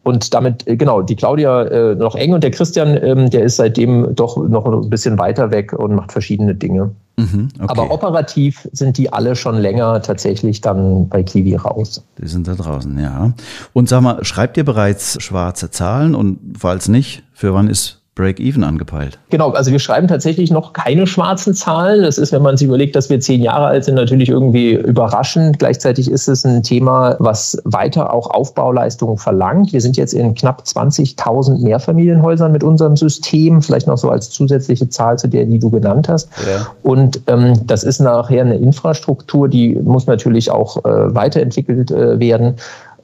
Und 0.03 0.34
damit, 0.34 0.67
äh, 0.67 0.77
genau, 0.77 1.01
die 1.01 1.15
Claudia 1.15 1.63
äh, 1.63 1.96
noch 1.96 2.15
eng 2.15 2.34
und 2.34 2.43
der 2.43 2.51
Christian, 2.51 2.98
ähm, 3.01 3.29
der 3.29 3.43
ist 3.43 3.58
seitdem 3.58 4.15
doch 4.15 4.38
noch 4.38 4.65
ein 4.65 4.89
bisschen 4.89 5.20
weiter 5.20 5.51
weg 5.51 5.74
und 5.74 5.93
macht 5.93 6.12
verschiedene 6.12 6.55
Dinge. 6.55 6.91
Mhm, 7.17 7.50
okay. 7.60 7.67
Aber 7.67 7.91
operativ 7.91 8.67
sind 8.72 8.98
die 8.98 9.13
alle 9.13 9.36
schon 9.36 9.58
länger 9.58 10.01
tatsächlich 10.01 10.62
dann 10.62 11.08
bei 11.08 11.22
Kiwi 11.22 11.55
raus. 11.55 12.03
Die 12.17 12.27
sind 12.27 12.48
da 12.48 12.55
draußen, 12.55 12.98
ja. 13.00 13.34
Und 13.74 13.89
sag 13.89 14.01
mal, 14.01 14.24
schreibt 14.24 14.58
ihr 14.58 14.65
bereits 14.65 15.22
schwarze 15.22 15.70
Zahlen 15.70 16.15
und 16.15 16.39
falls 16.58 16.88
nicht, 16.88 17.24
für 17.34 17.53
wann 17.53 17.67
ist 17.67 18.00
Break-Even 18.15 18.65
angepeilt? 18.65 19.20
Genau, 19.30 19.51
also 19.51 19.72
wir 19.72 19.80
schreiben 19.80 20.10
tatsächlich 20.10 20.51
noch 20.51 20.74
keine 20.74 21.08
schwarzen 21.08 21.53
Zahlen. 21.53 22.01
Das 22.01 22.18
ist, 22.18 22.34
wenn 22.34 22.41
man 22.41 22.58
sich 22.58 22.68
überlegt, 22.68 22.94
dass 22.98 23.10
wir 23.10 23.22
zehn 23.22 23.41
Jahre 23.41 23.68
alt 23.68 23.86
sind, 23.86 23.96
natürlich 23.96 24.27
irgendwie 24.27 24.74
überraschend. 24.74 25.60
Gleichzeitig 25.60 26.12
ist 26.12 26.27
es 26.27 26.46
ein 26.46 26.62
Thema, 26.62 27.15
was 27.20 27.62
weiter 27.63 28.13
auch 28.13 28.30
Aufbauleistungen 28.30 29.18
verlangt. 29.18 29.72
Wir 29.72 29.80
sind 29.80 29.96
jetzt 29.96 30.13
in 30.13 30.36
knapp 30.36 30.63
20.000 30.63 31.63
Mehrfamilienhäusern 31.63 32.51
mit 32.51 32.65
unserem 32.65 32.98
System, 32.98 33.62
vielleicht 33.62 33.88
noch 33.88 33.98
so 33.98 34.10
als 34.10 34.30
zusätzliche 34.30 34.89
Zahl 34.89 35.18
zu 35.18 35.30
der, 35.30 35.46
die 35.46 35.60
du 35.60 35.70
genannt 35.70 36.10
hast. 36.10 36.27
Ja. 36.46 36.68
Und 36.84 37.22
ähm, 37.27 37.65
das 37.65 37.84
ist 37.84 38.01
nachher 38.01 38.41
eine 38.41 38.58
Infrastruktur, 38.58 39.48
die 39.48 39.75
muss 39.75 40.06
natürlich 40.08 40.51
auch 40.51 40.84
äh, 40.84 41.15
weiterentwickelt 41.15 41.91
äh, 41.91 42.20
werden. 42.20 42.56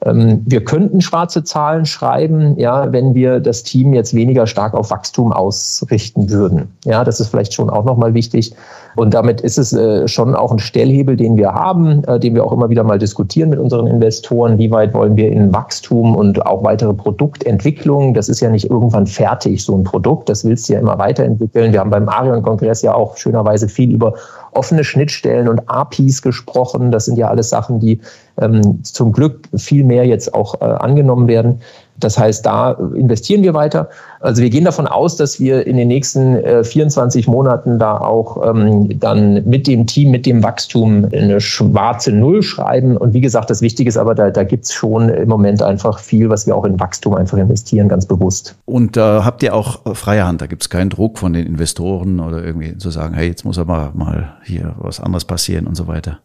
Ähm, 0.04 0.42
wir 0.46 0.64
könnten 0.64 1.00
schwarze 1.00 1.44
Zahlen 1.44 1.86
schreiben, 1.86 2.58
ja, 2.58 2.92
wenn 2.92 3.14
wir 3.14 3.40
das 3.40 3.62
Team 3.62 3.92
jetzt 3.92 4.14
weniger 4.14 4.46
stark 4.46 4.74
auf 4.74 4.90
Wachstum 4.90 5.32
ausrichten 5.32 6.30
würden. 6.30 6.68
Ja, 6.84 7.04
das 7.04 7.20
ist 7.20 7.28
vielleicht 7.28 7.52
schon 7.54 7.70
auch 7.70 7.84
nochmal 7.84 8.14
wichtig. 8.14 8.54
Und 8.96 9.14
damit 9.14 9.40
ist 9.40 9.58
es 9.58 9.72
äh, 9.72 10.08
schon 10.08 10.34
auch 10.34 10.50
ein 10.50 10.58
Stellhebel, 10.58 11.16
den 11.16 11.36
wir 11.36 11.52
haben, 11.52 12.02
äh, 12.04 12.18
den 12.18 12.34
wir 12.34 12.44
auch 12.44 12.52
immer 12.52 12.68
wieder 12.68 12.82
mal 12.82 12.98
diskutieren 12.98 13.50
mit 13.50 13.58
unseren 13.58 13.86
Investoren. 13.86 14.58
Wie 14.58 14.70
weit 14.70 14.94
wollen 14.94 15.16
wir 15.16 15.30
in 15.30 15.52
Wachstum 15.52 16.16
und 16.16 16.44
auch 16.46 16.64
weitere 16.64 16.94
Produktentwicklung? 16.94 18.14
Das 18.14 18.28
ist 18.28 18.40
ja 18.40 18.50
nicht 18.50 18.70
irgendwann 18.70 19.06
fertig, 19.06 19.64
so 19.64 19.76
ein 19.76 19.84
Produkt. 19.84 20.28
Das 20.28 20.44
willst 20.44 20.68
du 20.68 20.72
ja 20.74 20.80
immer 20.80 20.98
weiterentwickeln. 20.98 21.72
Wir 21.72 21.80
haben 21.80 21.90
beim 21.90 22.08
Arion-Kongress 22.08 22.82
ja 22.82 22.94
auch 22.94 23.16
schönerweise 23.16 23.68
viel 23.68 23.92
über 23.92 24.14
offene 24.52 24.82
Schnittstellen 24.82 25.48
und 25.48 25.68
APIs 25.68 26.22
gesprochen. 26.22 26.90
Das 26.90 27.04
sind 27.04 27.18
ja 27.18 27.28
alles 27.28 27.50
Sachen, 27.50 27.78
die 27.78 28.00
ähm, 28.40 28.82
zum 28.84 29.12
Glück 29.12 29.48
viel 29.56 29.84
mehr 29.84 30.06
jetzt 30.06 30.34
auch 30.34 30.60
äh, 30.60 30.64
angenommen 30.64 31.28
werden. 31.28 31.60
Das 32.00 32.16
heißt, 32.16 32.46
da 32.46 32.72
investieren 32.94 33.42
wir 33.42 33.54
weiter. 33.54 33.88
Also 34.20 34.42
wir 34.42 34.50
gehen 34.50 34.64
davon 34.64 34.86
aus, 34.86 35.16
dass 35.16 35.40
wir 35.40 35.66
in 35.66 35.76
den 35.76 35.88
nächsten 35.88 36.36
äh, 36.36 36.62
24 36.62 37.26
Monaten 37.26 37.78
da 37.78 37.98
auch 37.98 38.48
ähm, 38.48 38.98
dann 39.00 39.44
mit 39.44 39.66
dem 39.66 39.86
Team, 39.86 40.10
mit 40.10 40.26
dem 40.26 40.42
Wachstum 40.42 41.08
eine 41.12 41.40
schwarze 41.40 42.12
Null 42.12 42.42
schreiben. 42.42 42.96
Und 42.96 43.14
wie 43.14 43.20
gesagt, 43.20 43.50
das 43.50 43.62
Wichtige 43.62 43.88
ist 43.88 43.96
aber, 43.96 44.14
da, 44.14 44.30
da 44.30 44.44
gibt 44.44 44.64
es 44.64 44.72
schon 44.72 45.08
im 45.08 45.28
Moment 45.28 45.62
einfach 45.62 45.98
viel, 45.98 46.30
was 46.30 46.46
wir 46.46 46.54
auch 46.54 46.64
in 46.64 46.78
Wachstum 46.78 47.14
einfach 47.14 47.38
investieren, 47.38 47.88
ganz 47.88 48.06
bewusst. 48.06 48.54
Und 48.64 48.96
da 48.96 49.18
äh, 49.18 49.22
habt 49.22 49.42
ihr 49.42 49.54
auch 49.54 49.80
freie 49.94 50.24
Hand, 50.24 50.40
da 50.40 50.46
gibt 50.46 50.62
es 50.62 50.70
keinen 50.70 50.90
Druck 50.90 51.18
von 51.18 51.32
den 51.32 51.46
Investoren 51.46 52.20
oder 52.20 52.44
irgendwie 52.44 52.76
zu 52.78 52.90
sagen, 52.90 53.14
hey, 53.14 53.26
jetzt 53.28 53.44
muss 53.44 53.58
aber 53.58 53.92
mal 53.94 54.34
hier 54.44 54.74
was 54.78 55.00
anderes 55.00 55.24
passieren 55.24 55.66
und 55.66 55.76
so 55.76 55.88
weiter. 55.88 56.18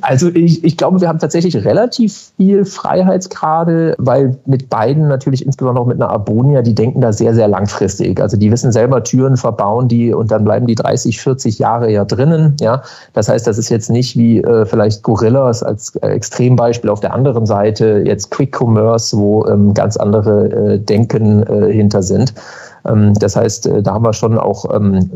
Also 0.00 0.28
ich, 0.34 0.64
ich 0.64 0.76
glaube, 0.76 1.00
wir 1.00 1.08
haben 1.08 1.18
tatsächlich 1.18 1.64
relativ 1.64 2.32
viel 2.36 2.64
Freiheitsgrade, 2.64 3.94
weil 3.98 4.36
mit 4.46 4.68
beiden 4.68 5.06
natürlich 5.06 5.46
insbesondere 5.46 5.82
auch 5.82 5.86
mit 5.86 6.00
einer 6.00 6.10
Abonia, 6.10 6.62
die 6.62 6.74
denken 6.74 7.00
da 7.00 7.12
sehr, 7.12 7.34
sehr 7.34 7.46
langfristig. 7.46 8.20
Also 8.20 8.36
die 8.36 8.50
wissen 8.50 8.72
selber 8.72 9.04
Türen 9.04 9.36
verbauen 9.36 9.86
die 9.86 10.12
und 10.12 10.30
dann 10.30 10.44
bleiben 10.44 10.66
die 10.66 10.74
30, 10.74 11.20
40 11.20 11.58
Jahre 11.58 11.90
ja 11.90 12.04
drinnen. 12.04 12.56
Ja, 12.60 12.82
das 13.12 13.28
heißt, 13.28 13.46
das 13.46 13.58
ist 13.58 13.68
jetzt 13.68 13.90
nicht 13.90 14.16
wie 14.16 14.38
äh, 14.38 14.66
vielleicht 14.66 15.02
Gorillas 15.02 15.62
als 15.62 15.94
äh, 15.96 16.08
Extrembeispiel 16.08 16.90
auf 16.90 17.00
der 17.00 17.14
anderen 17.14 17.46
Seite 17.46 18.02
jetzt 18.04 18.30
Quick 18.30 18.60
Commerce, 18.60 19.16
wo 19.16 19.46
ähm, 19.46 19.72
ganz 19.72 19.96
andere 19.96 20.48
äh, 20.48 20.78
Denken 20.78 21.44
äh, 21.44 21.72
hinter 21.72 22.02
sind. 22.02 22.34
Ähm, 22.84 23.14
das 23.14 23.36
heißt, 23.36 23.66
äh, 23.66 23.82
da 23.82 23.94
haben 23.94 24.04
wir 24.04 24.12
schon 24.12 24.38
auch 24.38 24.64
ähm, 24.74 25.10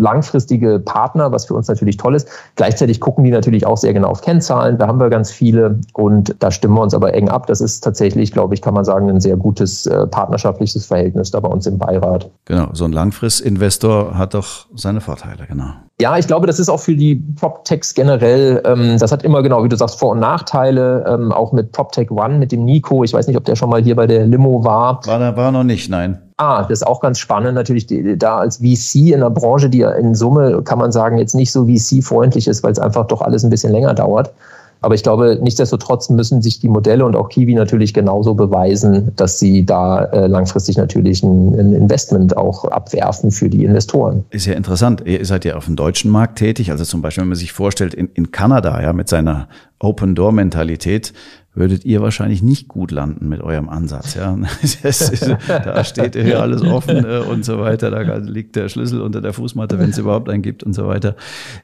langfristige 0.00 0.78
Partner, 0.78 1.32
was 1.32 1.46
für 1.46 1.54
uns 1.54 1.68
natürlich 1.68 1.96
toll 1.96 2.14
ist. 2.14 2.28
Gleichzeitig 2.56 3.00
gucken 3.00 3.24
die 3.24 3.30
natürlich 3.30 3.66
auch 3.66 3.76
sehr 3.76 3.92
genau 3.92 4.08
auf 4.08 4.20
Kennzahlen. 4.20 4.78
Da 4.78 4.86
haben 4.86 5.00
wir 5.00 5.10
ganz 5.10 5.30
viele 5.30 5.78
und 5.94 6.34
da 6.38 6.50
stimmen 6.50 6.74
wir 6.74 6.82
uns 6.82 6.94
aber 6.94 7.14
eng 7.14 7.28
ab. 7.28 7.46
Das 7.46 7.60
ist 7.60 7.80
tatsächlich, 7.80 8.32
glaube 8.32 8.54
ich, 8.54 8.62
kann 8.62 8.74
man 8.74 8.84
sagen, 8.84 9.08
ein 9.10 9.20
sehr 9.20 9.36
gutes 9.36 9.86
äh, 9.86 10.06
partnerschaftliches 10.06 10.86
Verhältnis 10.86 11.30
da 11.30 11.40
bei 11.40 11.48
uns 11.48 11.66
im 11.66 11.78
Beirat. 11.78 12.30
Genau, 12.44 12.68
so 12.72 12.84
ein 12.84 12.92
Langfristinvestor 12.92 14.16
hat 14.16 14.34
doch 14.34 14.66
seine 14.74 15.00
Vorteile, 15.00 15.46
genau. 15.48 15.72
Ja, 16.00 16.16
ich 16.16 16.28
glaube, 16.28 16.46
das 16.46 16.60
ist 16.60 16.68
auch 16.68 16.78
für 16.78 16.94
die 16.94 17.16
PropTechs 17.16 17.94
generell, 17.94 18.62
ähm, 18.64 18.98
das 18.98 19.10
hat 19.10 19.24
immer 19.24 19.42
genau, 19.42 19.64
wie 19.64 19.68
du 19.68 19.76
sagst, 19.76 19.98
Vor- 19.98 20.12
und 20.12 20.20
Nachteile, 20.20 21.04
ähm, 21.08 21.32
auch 21.32 21.52
mit 21.52 21.72
PropTech 21.72 22.10
One, 22.10 22.38
mit 22.38 22.52
dem 22.52 22.64
Nico. 22.64 23.02
Ich 23.02 23.12
weiß 23.12 23.26
nicht, 23.26 23.36
ob 23.36 23.44
der 23.44 23.56
schon 23.56 23.68
mal 23.68 23.82
hier 23.82 23.96
bei 23.96 24.06
der 24.06 24.26
Limo 24.26 24.64
war. 24.64 25.04
War, 25.06 25.36
war 25.36 25.50
noch 25.50 25.64
nicht, 25.64 25.90
nein. 25.90 26.27
Ah, 26.38 26.62
das 26.62 26.80
ist 26.80 26.86
auch 26.86 27.00
ganz 27.00 27.18
spannend, 27.18 27.54
natürlich 27.54 27.86
da 28.16 28.38
als 28.38 28.58
VC 28.58 29.08
in 29.08 29.14
einer 29.14 29.30
Branche, 29.30 29.68
die 29.68 29.78
ja 29.78 29.90
in 29.90 30.14
Summe, 30.14 30.62
kann 30.62 30.78
man 30.78 30.92
sagen, 30.92 31.18
jetzt 31.18 31.34
nicht 31.34 31.50
so 31.50 31.66
VC-freundlich 31.66 32.46
ist, 32.46 32.62
weil 32.62 32.70
es 32.70 32.78
einfach 32.78 33.08
doch 33.08 33.22
alles 33.22 33.42
ein 33.42 33.50
bisschen 33.50 33.72
länger 33.72 33.92
dauert. 33.92 34.32
Aber 34.80 34.94
ich 34.94 35.02
glaube, 35.02 35.38
nichtsdestotrotz 35.42 36.08
müssen 36.10 36.40
sich 36.40 36.60
die 36.60 36.68
Modelle 36.68 37.04
und 37.04 37.16
auch 37.16 37.28
Kiwi 37.28 37.54
natürlich 37.54 37.92
genauso 37.92 38.34
beweisen, 38.34 39.10
dass 39.16 39.40
sie 39.40 39.66
da 39.66 40.04
äh, 40.04 40.26
langfristig 40.28 40.76
natürlich 40.76 41.22
ein, 41.22 41.58
ein, 41.58 41.72
Investment 41.72 42.36
auch 42.36 42.64
abwerfen 42.64 43.32
für 43.32 43.48
die 43.48 43.64
Investoren. 43.64 44.24
Ist 44.30 44.46
ja 44.46 44.54
interessant. 44.54 45.02
Ihr 45.04 45.24
seid 45.24 45.44
ja 45.44 45.56
auf 45.56 45.64
dem 45.64 45.74
deutschen 45.74 46.10
Markt 46.10 46.38
tätig. 46.38 46.70
Also 46.70 46.84
zum 46.84 47.02
Beispiel, 47.02 47.22
wenn 47.22 47.28
man 47.28 47.38
sich 47.38 47.52
vorstellt, 47.52 47.94
in, 47.94 48.08
in 48.14 48.30
Kanada, 48.30 48.80
ja, 48.80 48.92
mit 48.92 49.08
seiner 49.08 49.48
Open-Door-Mentalität, 49.80 51.12
würdet 51.54 51.84
ihr 51.84 52.00
wahrscheinlich 52.00 52.42
nicht 52.42 52.68
gut 52.68 52.90
landen 52.90 53.28
mit 53.28 53.40
eurem 53.40 53.68
Ansatz. 53.68 54.14
Ja? 54.14 54.36
da 55.48 55.84
steht 55.84 56.14
hier 56.14 56.40
alles 56.40 56.62
offen 56.62 57.04
äh, 57.04 57.18
und 57.18 57.44
so 57.44 57.58
weiter. 57.58 57.90
Da 57.90 58.16
liegt 58.16 58.56
der 58.56 58.68
Schlüssel 58.68 59.00
unter 59.00 59.20
der 59.20 59.32
Fußmatte, 59.32 59.78
wenn 59.78 59.90
es 59.90 59.98
überhaupt 59.98 60.28
einen 60.28 60.42
gibt 60.42 60.62
und 60.62 60.74
so 60.74 60.86
weiter. 60.86 61.16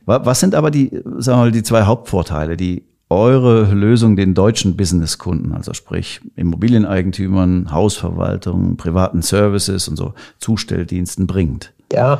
Was 0.06 0.40
sind 0.40 0.54
aber 0.54 0.70
die, 0.70 0.90
sagen 1.18 1.38
wir 1.38 1.44
mal, 1.44 1.52
die 1.52 1.62
zwei 1.62 1.82
Hauptvorteile, 1.82 2.56
die 2.56 2.84
eure 3.10 3.72
Lösung 3.72 4.16
den 4.16 4.34
deutschen 4.34 4.76
Businesskunden, 4.76 5.52
also 5.52 5.72
sprich 5.74 6.20
Immobilieneigentümern, 6.36 7.70
Hausverwaltungen, 7.70 8.76
privaten 8.76 9.22
Services 9.22 9.88
und 9.88 9.96
so 9.96 10.14
Zustelldiensten 10.38 11.26
bringt? 11.26 11.72
Ja, 11.92 12.18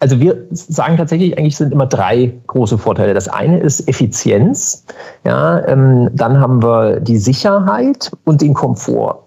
also 0.00 0.18
wir 0.18 0.46
sagen 0.50 0.96
tatsächlich, 0.96 1.38
eigentlich 1.38 1.56
sind 1.56 1.72
immer 1.72 1.86
drei 1.86 2.32
große 2.46 2.78
Vorteile. 2.78 3.14
Das 3.14 3.28
eine 3.28 3.60
ist 3.60 3.86
Effizienz, 3.86 4.84
ja, 5.24 5.64
ähm, 5.66 6.10
dann 6.14 6.40
haben 6.40 6.62
wir 6.62 7.00
die 7.00 7.18
Sicherheit 7.18 8.10
und 8.24 8.40
den 8.40 8.54
Komfort. 8.54 9.22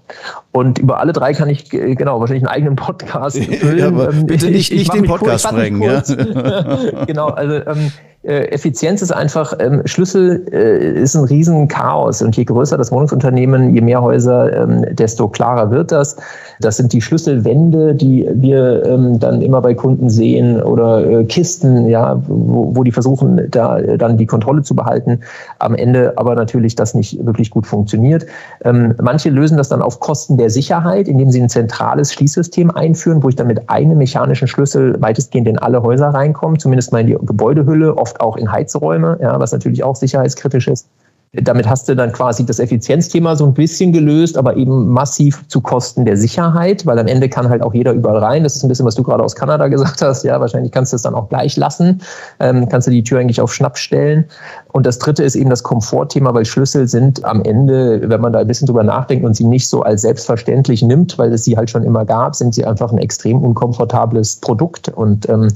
Und 0.52 0.80
über 0.80 1.00
alle 1.00 1.14
drei 1.14 1.34
kann 1.34 1.50
ich 1.50 1.70
genau 1.70 2.20
wahrscheinlich 2.20 2.44
einen 2.44 2.56
eigenen 2.56 2.76
Podcast 2.76 3.38
füllen. 3.44 3.98
Ja, 3.98 4.10
ähm, 4.10 4.26
bitte 4.26 4.48
nicht, 4.48 4.72
ich, 4.72 4.82
ich 4.82 4.94
nicht 4.94 4.94
den 4.94 5.06
Podcast 5.06 5.48
sprengen. 5.48 5.82
Ja. 5.82 6.02
genau, 7.08 7.28
also 7.28 7.56
ähm, 7.56 7.92
äh, 8.24 8.46
Effizienz 8.52 9.02
ist 9.02 9.12
einfach, 9.12 9.54
ähm, 9.60 9.82
Schlüssel 9.84 10.46
äh, 10.52 11.02
ist 11.02 11.14
ein 11.14 11.26
Riesenchaos 11.26 12.22
und 12.22 12.38
je 12.38 12.46
größer 12.46 12.78
das 12.78 12.90
Wohnungsunternehmen, 12.90 13.74
je 13.74 13.82
mehr 13.82 14.02
Häuser, 14.02 14.64
ähm, 14.64 14.86
desto 14.96 15.28
klarer 15.28 15.72
wird 15.72 15.92
das. 15.92 16.16
Das 16.62 16.78
sind 16.78 16.94
die 16.94 17.02
Schlüsselwände, 17.02 17.94
die 17.94 18.26
wir 18.34 18.86
ähm, 18.86 19.20
dann 19.20 19.42
immer 19.42 19.62
bei 19.62 19.74
Kunden 19.74 20.10
sehen 20.10 20.64
oder 20.64 21.06
äh, 21.06 21.26
Kisten, 21.26 21.90
ja, 21.90 22.22
wo, 22.28 22.74
wo 22.74 22.84
die 22.84 22.94
versuchen, 22.94 23.42
da 23.52 23.80
äh, 23.80 23.98
dann 23.98 24.18
die 24.18 24.26
Kontrolle 24.26 24.62
zu 24.62 24.74
behalten. 24.74 25.20
Am 25.60 25.76
Ende 25.76 26.14
aber 26.18 26.36
natürlich 26.36 26.76
das 26.76 26.94
nicht 26.94 27.26
wirklich 27.26 27.50
gut 27.50 27.68
funktioniert. 27.68 28.26
Ähm, 28.64 28.96
manche 29.02 29.32
lösen 29.32 29.58
das 29.58 29.68
dann 29.68 29.82
auf 29.82 30.00
Kosten 30.04 30.36
der 30.36 30.50
Sicherheit, 30.50 31.08
indem 31.08 31.32
sie 31.32 31.42
ein 31.42 31.48
zentrales 31.48 32.12
Schließsystem 32.12 32.70
einführen, 32.72 33.24
wo 33.24 33.30
ich 33.30 33.38
dann 33.38 33.48
mit 33.48 33.70
einem 33.70 33.98
mechanischen 33.98 34.50
Schlüssel 34.50 35.02
weitestgehend 35.02 35.48
in 35.48 35.58
alle 35.58 35.82
Häuser 35.82 36.10
reinkomme, 36.10 36.58
zumindest 36.58 36.92
mal 36.92 37.00
in 37.00 37.08
die 37.08 37.14
Gebäudehülle, 37.14 37.98
oft 37.98 38.20
auch 38.20 38.36
in 38.36 38.52
Heizräume, 38.52 39.18
ja, 39.22 39.40
was 39.40 39.54
natürlich 39.54 39.82
auch 39.82 39.96
sicherheitskritisch 39.96 40.68
ist. 40.68 40.88
Damit 41.36 41.68
hast 41.68 41.90
du 41.90 41.96
dann 41.96 42.12
quasi 42.12 42.46
das 42.46 42.60
Effizienzthema 42.60 43.36
so 43.36 43.46
ein 43.46 43.56
bisschen 43.56 43.92
gelöst, 43.92 44.38
aber 44.38 44.56
eben 44.56 44.90
massiv 44.90 45.48
zu 45.48 45.62
Kosten 45.62 46.06
der 46.06 46.16
Sicherheit, 46.16 46.86
weil 46.86 47.00
am 47.00 47.08
Ende 47.08 47.28
kann 47.28 47.50
halt 47.50 47.64
auch 47.64 47.74
jeder 47.74 47.94
überall 47.94 48.18
rein. 48.18 48.44
Das 48.44 48.56
ist 48.56 48.64
ein 48.64 48.68
bisschen, 48.68 48.86
was 48.86 48.94
du 48.94 49.02
gerade 49.02 49.24
aus 49.24 49.36
Kanada 49.36 49.68
gesagt 49.70 50.02
hast. 50.04 50.24
Ja, 50.24 50.40
wahrscheinlich 50.40 50.72
kannst 50.72 50.94
du 50.94 50.98
es 50.98 51.02
dann 51.02 51.16
auch 51.16 51.30
gleich 51.30 51.58
lassen. 51.58 52.02
Ähm, 52.40 52.70
kannst 52.70 52.88
du 52.88 52.92
die 52.92 53.04
Tür 53.04 53.20
eigentlich 53.20 53.42
auf 53.42 53.52
Schnapp 53.52 53.80
stellen. 53.80 54.26
Und 54.74 54.88
das 54.88 54.98
dritte 54.98 55.24
ist 55.24 55.36
eben 55.36 55.52
das 55.52 55.62
Komfortthema, 55.62 56.34
weil 56.34 56.46
Schlüssel 56.46 56.88
sind 56.88 57.24
am 57.24 57.44
Ende, 57.44 58.02
wenn 58.10 58.20
man 58.20 58.34
da 58.34 58.40
ein 58.40 58.48
bisschen 58.48 58.66
drüber 58.66 58.84
nachdenkt 58.84 59.24
und 59.24 59.36
sie 59.36 59.46
nicht 59.46 59.68
so 59.68 59.84
als 59.84 60.02
selbstverständlich 60.02 60.82
nimmt, 60.82 61.20
weil 61.20 61.32
es 61.32 61.44
sie 61.44 61.56
halt 61.56 61.70
schon 61.70 61.84
immer 61.84 62.06
gab, 62.06 62.36
sind 62.36 62.56
sie 62.56 62.66
einfach 62.66 62.92
ein 62.92 62.98
extrem 62.98 63.38
unkomfortables 63.38 64.38
Produkt. 64.38 64.90
Und 64.90 65.30
ähm, 65.30 65.50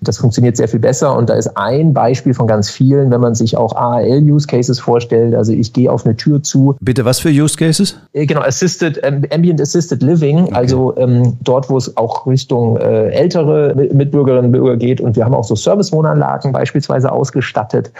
das 0.00 0.18
funktioniert 0.18 0.56
sehr 0.56 0.66
viel 0.66 0.80
besser 0.80 1.16
und 1.16 1.30
da 1.30 1.34
ist 1.34 1.56
ein 1.56 1.94
Beispiel 1.94 2.34
von 2.34 2.48
ganz 2.48 2.68
vielen, 2.68 3.12
wenn 3.12 3.20
man 3.20 3.36
sich 3.36 3.56
auch 3.56 3.76
AAL-Use 3.76 4.48
Cases 4.48 4.78
vorstellt. 4.80 5.36
Also 5.36 5.52
ich 5.52 5.72
gehe 5.72 5.90
auf 5.90 6.04
eine 6.04 6.16
Tür 6.16 6.42
zu. 6.42 6.76
Bitte 6.80 7.04
was 7.04 7.20
für 7.20 7.28
Use 7.28 7.56
Cases? 7.56 7.96
Äh, 8.12 8.26
genau, 8.26 8.40
Assisted, 8.40 9.00
Ambient 9.04 9.60
Assisted 9.60 10.02
Living, 10.02 10.44
okay. 10.46 10.54
also 10.54 10.96
ähm, 10.96 11.36
dort, 11.42 11.70
wo 11.70 11.76
es 11.76 11.96
auch 11.96 12.26
Richtung 12.26 12.76
äh, 12.76 13.10
ältere 13.10 13.74
Mitbürgerinnen 13.92 14.46
und 14.46 14.52
Bürger 14.52 14.76
geht. 14.76 15.00
Und 15.00 15.14
wir 15.14 15.24
haben 15.24 15.34
auch 15.34 15.44
so 15.44 15.54
Servicewohnanlagen 15.54 16.52
beispielsweise 16.52 17.10
ausgestattet. 17.10 17.92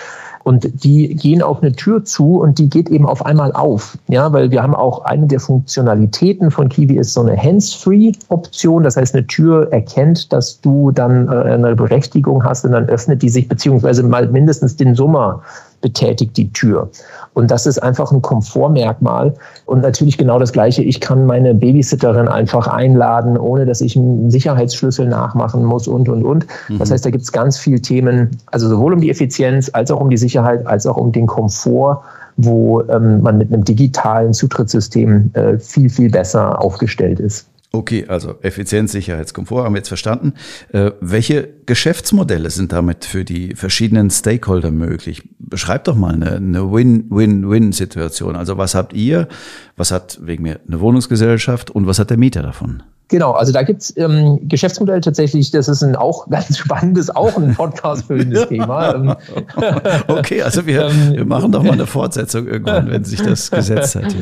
Und 0.45 0.85
die 0.85 1.15
gehen 1.17 1.43
auf 1.43 1.63
eine 1.63 1.73
Tür 1.73 2.05
zu 2.05 2.41
und 2.41 2.59
die 2.59 2.69
geht 2.69 2.91
eben 2.91 3.07
auf 3.07 3.25
einmal 3.25 3.53
auf. 3.53 3.97
Ja, 4.09 4.31
weil 4.33 4.51
wir 4.51 4.63
haben 4.63 4.75
auch 4.75 5.05
eine 5.07 5.27
der 5.27 5.41
Funktionalitäten 5.41 6.51
von 6.51 6.69
Kiwi 6.69 6.99
ist 6.99 7.15
so 7.15 7.23
eine 7.23 7.35
Hands-Free-Option. 7.37 8.83
Das 8.83 8.97
heißt, 8.97 9.15
eine 9.15 9.27
Tür 9.27 9.73
erkennt, 9.73 10.33
dass 10.35 10.61
du 10.61 10.91
dann 10.91 11.29
äh, 11.29 11.55
eine 11.55 11.75
Berechtigung 11.75 12.45
hast 12.45 12.67
und 12.67 12.73
dann 12.73 12.91
öffnet 12.91 13.23
die 13.23 13.31
sich 13.31 13.49
beziehungsweise 13.49 14.03
mal 14.03 14.29
mindestens 14.29 14.77
den 14.77 14.95
Summer 14.95 15.43
betätigt 15.85 16.35
die 16.39 16.51
Tür. 16.51 16.89
Und 17.35 17.51
das 17.51 17.67
ist 17.67 17.79
einfach 17.79 18.11
ein 18.11 18.23
Komfortmerkmal. 18.23 19.35
Und 19.67 19.83
natürlich 19.83 20.17
genau 20.17 20.39
das 20.39 20.51
Gleiche. 20.51 20.83
Ich 20.83 20.99
kann 20.99 21.27
meine 21.27 21.55
Babysitterin 21.55 22.27
einfach 22.27 22.67
einladen, 22.67 23.37
ohne 23.37 23.67
dass 23.67 23.83
ich 23.83 23.97
einen 23.97 24.31
Sicherheitsschlüssel 24.31 25.07
nachmachen 25.07 25.63
muss 25.63 25.87
und, 25.87 26.09
und, 26.09 26.25
und. 26.25 26.47
Mhm. 26.71 26.79
Das 26.79 26.91
heißt, 26.91 27.05
da 27.05 27.11
gibt 27.11 27.25
es 27.25 27.33
ganz 27.33 27.59
viele 27.59 27.81
Themen, 27.81 28.31
also 28.47 28.67
sowohl 28.67 28.95
um 28.95 29.01
die 29.03 29.11
Effizienz 29.11 29.71
als 29.75 29.91
auch 29.91 30.01
um 30.01 30.09
die 30.09 30.17
Sicherheit, 30.17 30.67
als 30.67 30.87
auch 30.87 30.97
um 30.97 31.13
den 31.13 31.27
Komfort 31.27 32.03
wo 32.37 32.83
ähm, 32.89 33.23
man 33.23 33.39
mit 33.39 33.53
einem 33.53 33.63
digitalen 33.63 34.33
Zutrittssystem 34.33 35.31
äh, 35.35 35.57
viel, 35.61 35.89
viel 35.89 36.11
besser 36.11 36.61
aufgestellt 36.61 37.21
ist. 37.21 37.47
Okay, 37.75 38.05
also 38.07 38.37
Effizienz, 38.41 38.93
Sicherheitskomfort 38.93 39.65
haben 39.65 39.75
wir 39.75 39.79
jetzt 39.79 39.89
verstanden. 39.89 40.35
Äh, 40.73 40.93
welche 41.01 41.49
Geschäftsmodelle 41.67 42.51
sind 42.51 42.71
damit 42.71 43.05
für 43.05 43.25
die 43.25 43.57
verschiedenen 43.57 44.11
Stakeholder 44.11 44.71
möglich? 44.71 45.25
beschreibt 45.41 45.89
doch 45.89 45.97
mal 45.97 46.15
eine, 46.15 46.37
eine 46.37 46.73
Win-Win-Win-Situation. 46.73 48.37
Also 48.37 48.59
was 48.59 48.75
habt 48.75 48.93
ihr, 48.93 49.29
was 49.77 49.91
hat 49.91 50.19
wegen 50.23 50.45
mir 50.45 50.61
eine 50.67 50.81
Wohnungsgesellschaft 50.81 51.71
und 51.71 51.87
was 51.87 51.99
hat 51.99 52.11
der 52.11 52.17
Mieter 52.17 52.43
davon? 52.43 52.83
Genau, 53.09 53.33
also 53.33 53.53
da 53.53 53.63
gibt's 53.63 53.93
ähm, 53.97 54.41
Geschäftsmodell 54.49 55.01
tatsächlich, 55.03 55.51
das 55.51 55.69
ist 55.69 55.83
ein 55.83 55.95
auch 55.95 56.27
ganz 56.31 56.57
spannendes, 56.57 57.15
auch 57.15 57.37
ein 57.37 57.55
Podcast-füllendes 57.55 58.49
Thema. 58.49 58.95
Ähm, 58.95 59.15
okay, 60.09 60.43
also 60.43 60.67
wir, 60.67 60.87
ähm, 60.87 61.13
wir 61.13 61.25
machen 61.27 61.53
doch 61.53 61.63
mal 61.63 61.73
eine 61.73 61.87
Fortsetzung 61.87 62.47
irgendwann, 62.47 62.91
wenn 62.91 63.05
sich 63.05 63.23
das 63.23 63.51
gesetzt 63.51 63.97
hat. 63.97 64.15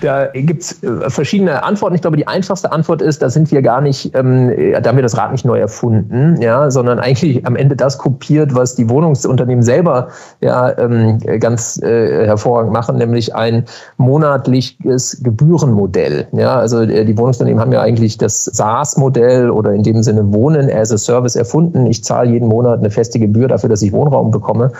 Da 0.00 0.26
gibt's 0.28 0.82
äh, 0.82 1.10
verschiedene 1.10 1.62
Antworten. 1.62 1.94
Ich 1.94 2.00
glaube, 2.00 2.16
die 2.16 2.26
einfachste 2.26 2.72
Antwort 2.72 3.02
ist, 3.02 3.20
da 3.20 3.28
sind 3.28 3.50
wir 3.50 3.60
gar 3.60 3.82
nicht, 3.82 4.14
ähm, 4.14 4.50
da 4.82 4.88
haben 4.88 4.96
wir 4.96 5.02
das 5.02 5.16
Rad 5.16 5.32
nicht 5.32 5.44
neu 5.44 5.58
erfunden, 5.58 6.40
ja, 6.40 6.70
sondern 6.70 6.98
eigentlich 6.98 7.46
am 7.46 7.56
Ende 7.56 7.76
das 7.76 7.98
kopiert, 7.98 8.54
was 8.54 8.74
die 8.74 8.88
Wohnungsunternehmen 8.88 9.62
selber 9.62 10.08
ja 10.40 10.76
ähm, 10.78 11.18
ganz 11.40 11.80
äh, 11.82 12.26
hervorragend 12.26 12.72
machen, 12.72 12.96
nämlich 12.96 13.34
ein 13.34 13.64
monatliches 13.98 15.20
Gebührenmodell. 15.22 16.28
Ja, 16.32 16.56
also 16.56 16.80
äh, 16.80 17.04
die 17.04 17.16
Wohnungsunternehmen 17.18 17.60
haben 17.60 17.72
ja 17.72 17.82
eigentlich 17.82 18.16
das 18.16 18.29
das 18.30 18.44
SaaS-Modell 18.44 19.50
oder 19.50 19.72
in 19.72 19.82
dem 19.82 20.02
Sinne 20.04 20.32
Wohnen 20.32 20.70
as 20.70 20.92
a 20.92 20.98
Service 20.98 21.34
erfunden. 21.34 21.86
Ich 21.86 22.04
zahle 22.04 22.30
jeden 22.30 22.48
Monat 22.48 22.78
eine 22.78 22.90
feste 22.90 23.18
Gebühr 23.18 23.48
dafür, 23.48 23.68
dass 23.68 23.82
ich 23.82 23.92
Wohnraum 23.92 24.30
bekomme. 24.30 24.70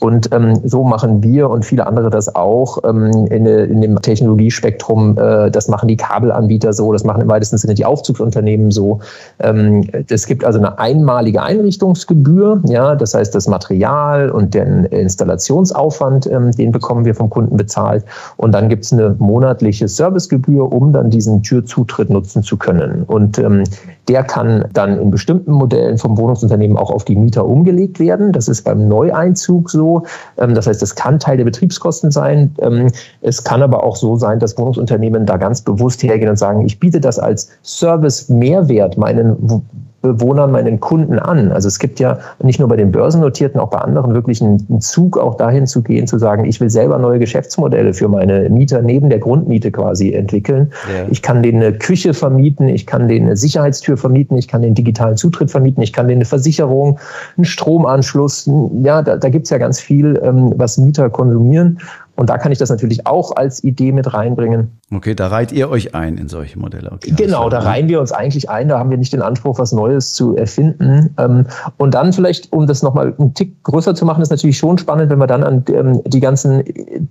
Und 0.00 0.30
ähm, 0.32 0.60
so 0.64 0.84
machen 0.84 1.22
wir 1.22 1.48
und 1.48 1.64
viele 1.64 1.86
andere 1.86 2.10
das 2.10 2.34
auch 2.34 2.78
ähm, 2.84 3.26
in, 3.30 3.46
in, 3.46 3.80
dem 3.80 4.00
Technologiespektrum. 4.00 5.16
Äh, 5.18 5.50
das 5.50 5.68
machen 5.68 5.88
die 5.88 5.96
Kabelanbieter 5.96 6.72
so, 6.72 6.92
das 6.92 7.02
machen 7.02 7.22
im 7.22 7.28
weitesten 7.28 7.56
Sinne 7.56 7.74
die 7.74 7.86
Aufzugsunternehmen 7.86 8.70
so. 8.70 9.00
Ähm, 9.40 9.88
es 10.08 10.26
gibt 10.26 10.44
also 10.44 10.58
eine 10.58 10.78
einmalige 10.78 11.42
Einrichtungsgebühr, 11.42 12.60
ja, 12.66 12.94
das 12.94 13.14
heißt 13.14 13.34
das 13.34 13.48
Material 13.48 14.30
und 14.30 14.54
den 14.54 14.84
Installationsaufwand, 14.84 16.26
ähm, 16.26 16.52
den 16.52 16.72
bekommen 16.72 17.06
wir 17.06 17.14
vom 17.14 17.30
Kunden 17.30 17.56
bezahlt. 17.56 18.04
Und 18.36 18.52
dann 18.52 18.68
gibt 18.68 18.84
es 18.84 18.92
eine 18.92 19.16
monatliche 19.18 19.88
Servicegebühr, 19.88 20.70
um 20.70 20.92
dann 20.92 21.10
diesen 21.10 21.42
Türzutritt 21.42 22.10
nutzen 22.10 22.42
zu 22.42 22.56
können. 22.58 22.97
Und 23.04 23.38
ähm, 23.38 23.64
der 24.08 24.24
kann 24.24 24.64
dann 24.72 24.98
in 25.00 25.10
bestimmten 25.10 25.52
Modellen 25.52 25.98
vom 25.98 26.16
Wohnungsunternehmen 26.16 26.76
auch 26.76 26.90
auf 26.90 27.04
die 27.04 27.16
Mieter 27.16 27.44
umgelegt 27.44 28.00
werden. 28.00 28.32
Das 28.32 28.48
ist 28.48 28.62
beim 28.62 28.88
Neueinzug 28.88 29.70
so. 29.70 30.04
Ähm, 30.38 30.54
das 30.54 30.66
heißt, 30.66 30.82
es 30.82 30.94
kann 30.94 31.18
Teil 31.18 31.36
der 31.36 31.44
Betriebskosten 31.44 32.10
sein. 32.10 32.54
Ähm, 32.60 32.90
es 33.20 33.44
kann 33.44 33.62
aber 33.62 33.82
auch 33.84 33.96
so 33.96 34.16
sein, 34.16 34.38
dass 34.38 34.56
Wohnungsunternehmen 34.56 35.26
da 35.26 35.36
ganz 35.36 35.60
bewusst 35.60 36.02
hergehen 36.02 36.30
und 36.30 36.38
sagen, 36.38 36.64
ich 36.64 36.80
biete 36.80 37.00
das 37.00 37.18
als 37.18 37.50
Service-Mehrwert 37.62 38.96
meinen 38.96 39.62
Bewohnern, 40.00 40.52
meinen 40.52 40.78
Kunden 40.78 41.18
an. 41.18 41.50
Also 41.50 41.66
es 41.66 41.80
gibt 41.80 41.98
ja 41.98 42.18
nicht 42.40 42.60
nur 42.60 42.68
bei 42.68 42.76
den 42.76 42.92
Börsennotierten, 42.92 43.60
auch 43.60 43.70
bei 43.70 43.78
anderen 43.78 44.14
wirklich 44.14 44.40
einen 44.40 44.80
Zug 44.80 45.18
auch 45.18 45.36
dahin 45.36 45.66
zu 45.66 45.82
gehen, 45.82 46.06
zu 46.06 46.18
sagen, 46.18 46.44
ich 46.44 46.60
will 46.60 46.70
selber 46.70 46.98
neue 46.98 47.18
Geschäftsmodelle 47.18 47.92
für 47.92 48.08
meine 48.08 48.48
Mieter 48.48 48.80
neben 48.80 49.10
der 49.10 49.18
Grundmiete 49.18 49.72
quasi 49.72 50.12
entwickeln. 50.12 50.72
Ja. 50.88 51.06
Ich 51.10 51.20
kann 51.20 51.42
denen 51.42 51.62
eine 51.62 51.72
Küche 51.72 52.14
vermieten, 52.14 52.68
ich 52.68 52.86
kann 52.86 53.08
denen 53.08 53.26
eine 53.26 53.36
Sicherheitstür 53.36 53.96
vermieten, 53.96 54.38
ich 54.38 54.46
kann 54.46 54.62
den 54.62 54.74
digitalen 54.74 55.16
Zutritt 55.16 55.50
vermieten, 55.50 55.82
ich 55.82 55.92
kann 55.92 56.06
denen 56.06 56.18
eine 56.18 56.26
Versicherung, 56.26 57.00
einen 57.36 57.44
Stromanschluss. 57.44 58.48
Ja, 58.82 59.02
da, 59.02 59.16
da 59.16 59.28
gibt's 59.28 59.50
ja 59.50 59.58
ganz 59.58 59.80
viel, 59.80 60.20
ähm, 60.22 60.52
was 60.56 60.78
Mieter 60.78 61.10
konsumieren. 61.10 61.80
Und 62.18 62.30
da 62.30 62.36
kann 62.36 62.50
ich 62.50 62.58
das 62.58 62.68
natürlich 62.68 63.06
auch 63.06 63.36
als 63.36 63.62
Idee 63.62 63.92
mit 63.92 64.12
reinbringen. 64.12 64.72
Okay, 64.92 65.14
da 65.14 65.28
reiht 65.28 65.52
ihr 65.52 65.70
euch 65.70 65.94
ein 65.94 66.16
in 66.16 66.28
solche 66.28 66.58
Modelle. 66.58 66.90
Okay, 66.90 67.12
genau, 67.16 67.48
da 67.48 67.60
reihen 67.60 67.88
wir 67.88 68.00
uns 68.00 68.10
eigentlich 68.10 68.50
ein. 68.50 68.68
Da 68.68 68.76
haben 68.80 68.90
wir 68.90 68.98
nicht 68.98 69.12
den 69.12 69.22
Anspruch, 69.22 69.60
was 69.60 69.70
Neues 69.70 70.14
zu 70.14 70.34
erfinden. 70.34 71.14
Ähm, 71.16 71.46
und 71.76 71.94
dann 71.94 72.12
vielleicht, 72.12 72.52
um 72.52 72.66
das 72.66 72.82
nochmal 72.82 73.14
einen 73.16 73.34
Tick 73.34 73.62
größer 73.62 73.94
zu 73.94 74.04
machen, 74.04 74.20
ist 74.20 74.30
natürlich 74.30 74.58
schon 74.58 74.78
spannend, 74.78 75.10
wenn 75.10 75.18
wir 75.20 75.28
dann 75.28 75.44
an 75.44 75.64
ähm, 75.68 76.02
die 76.06 76.18
ganzen 76.18 76.64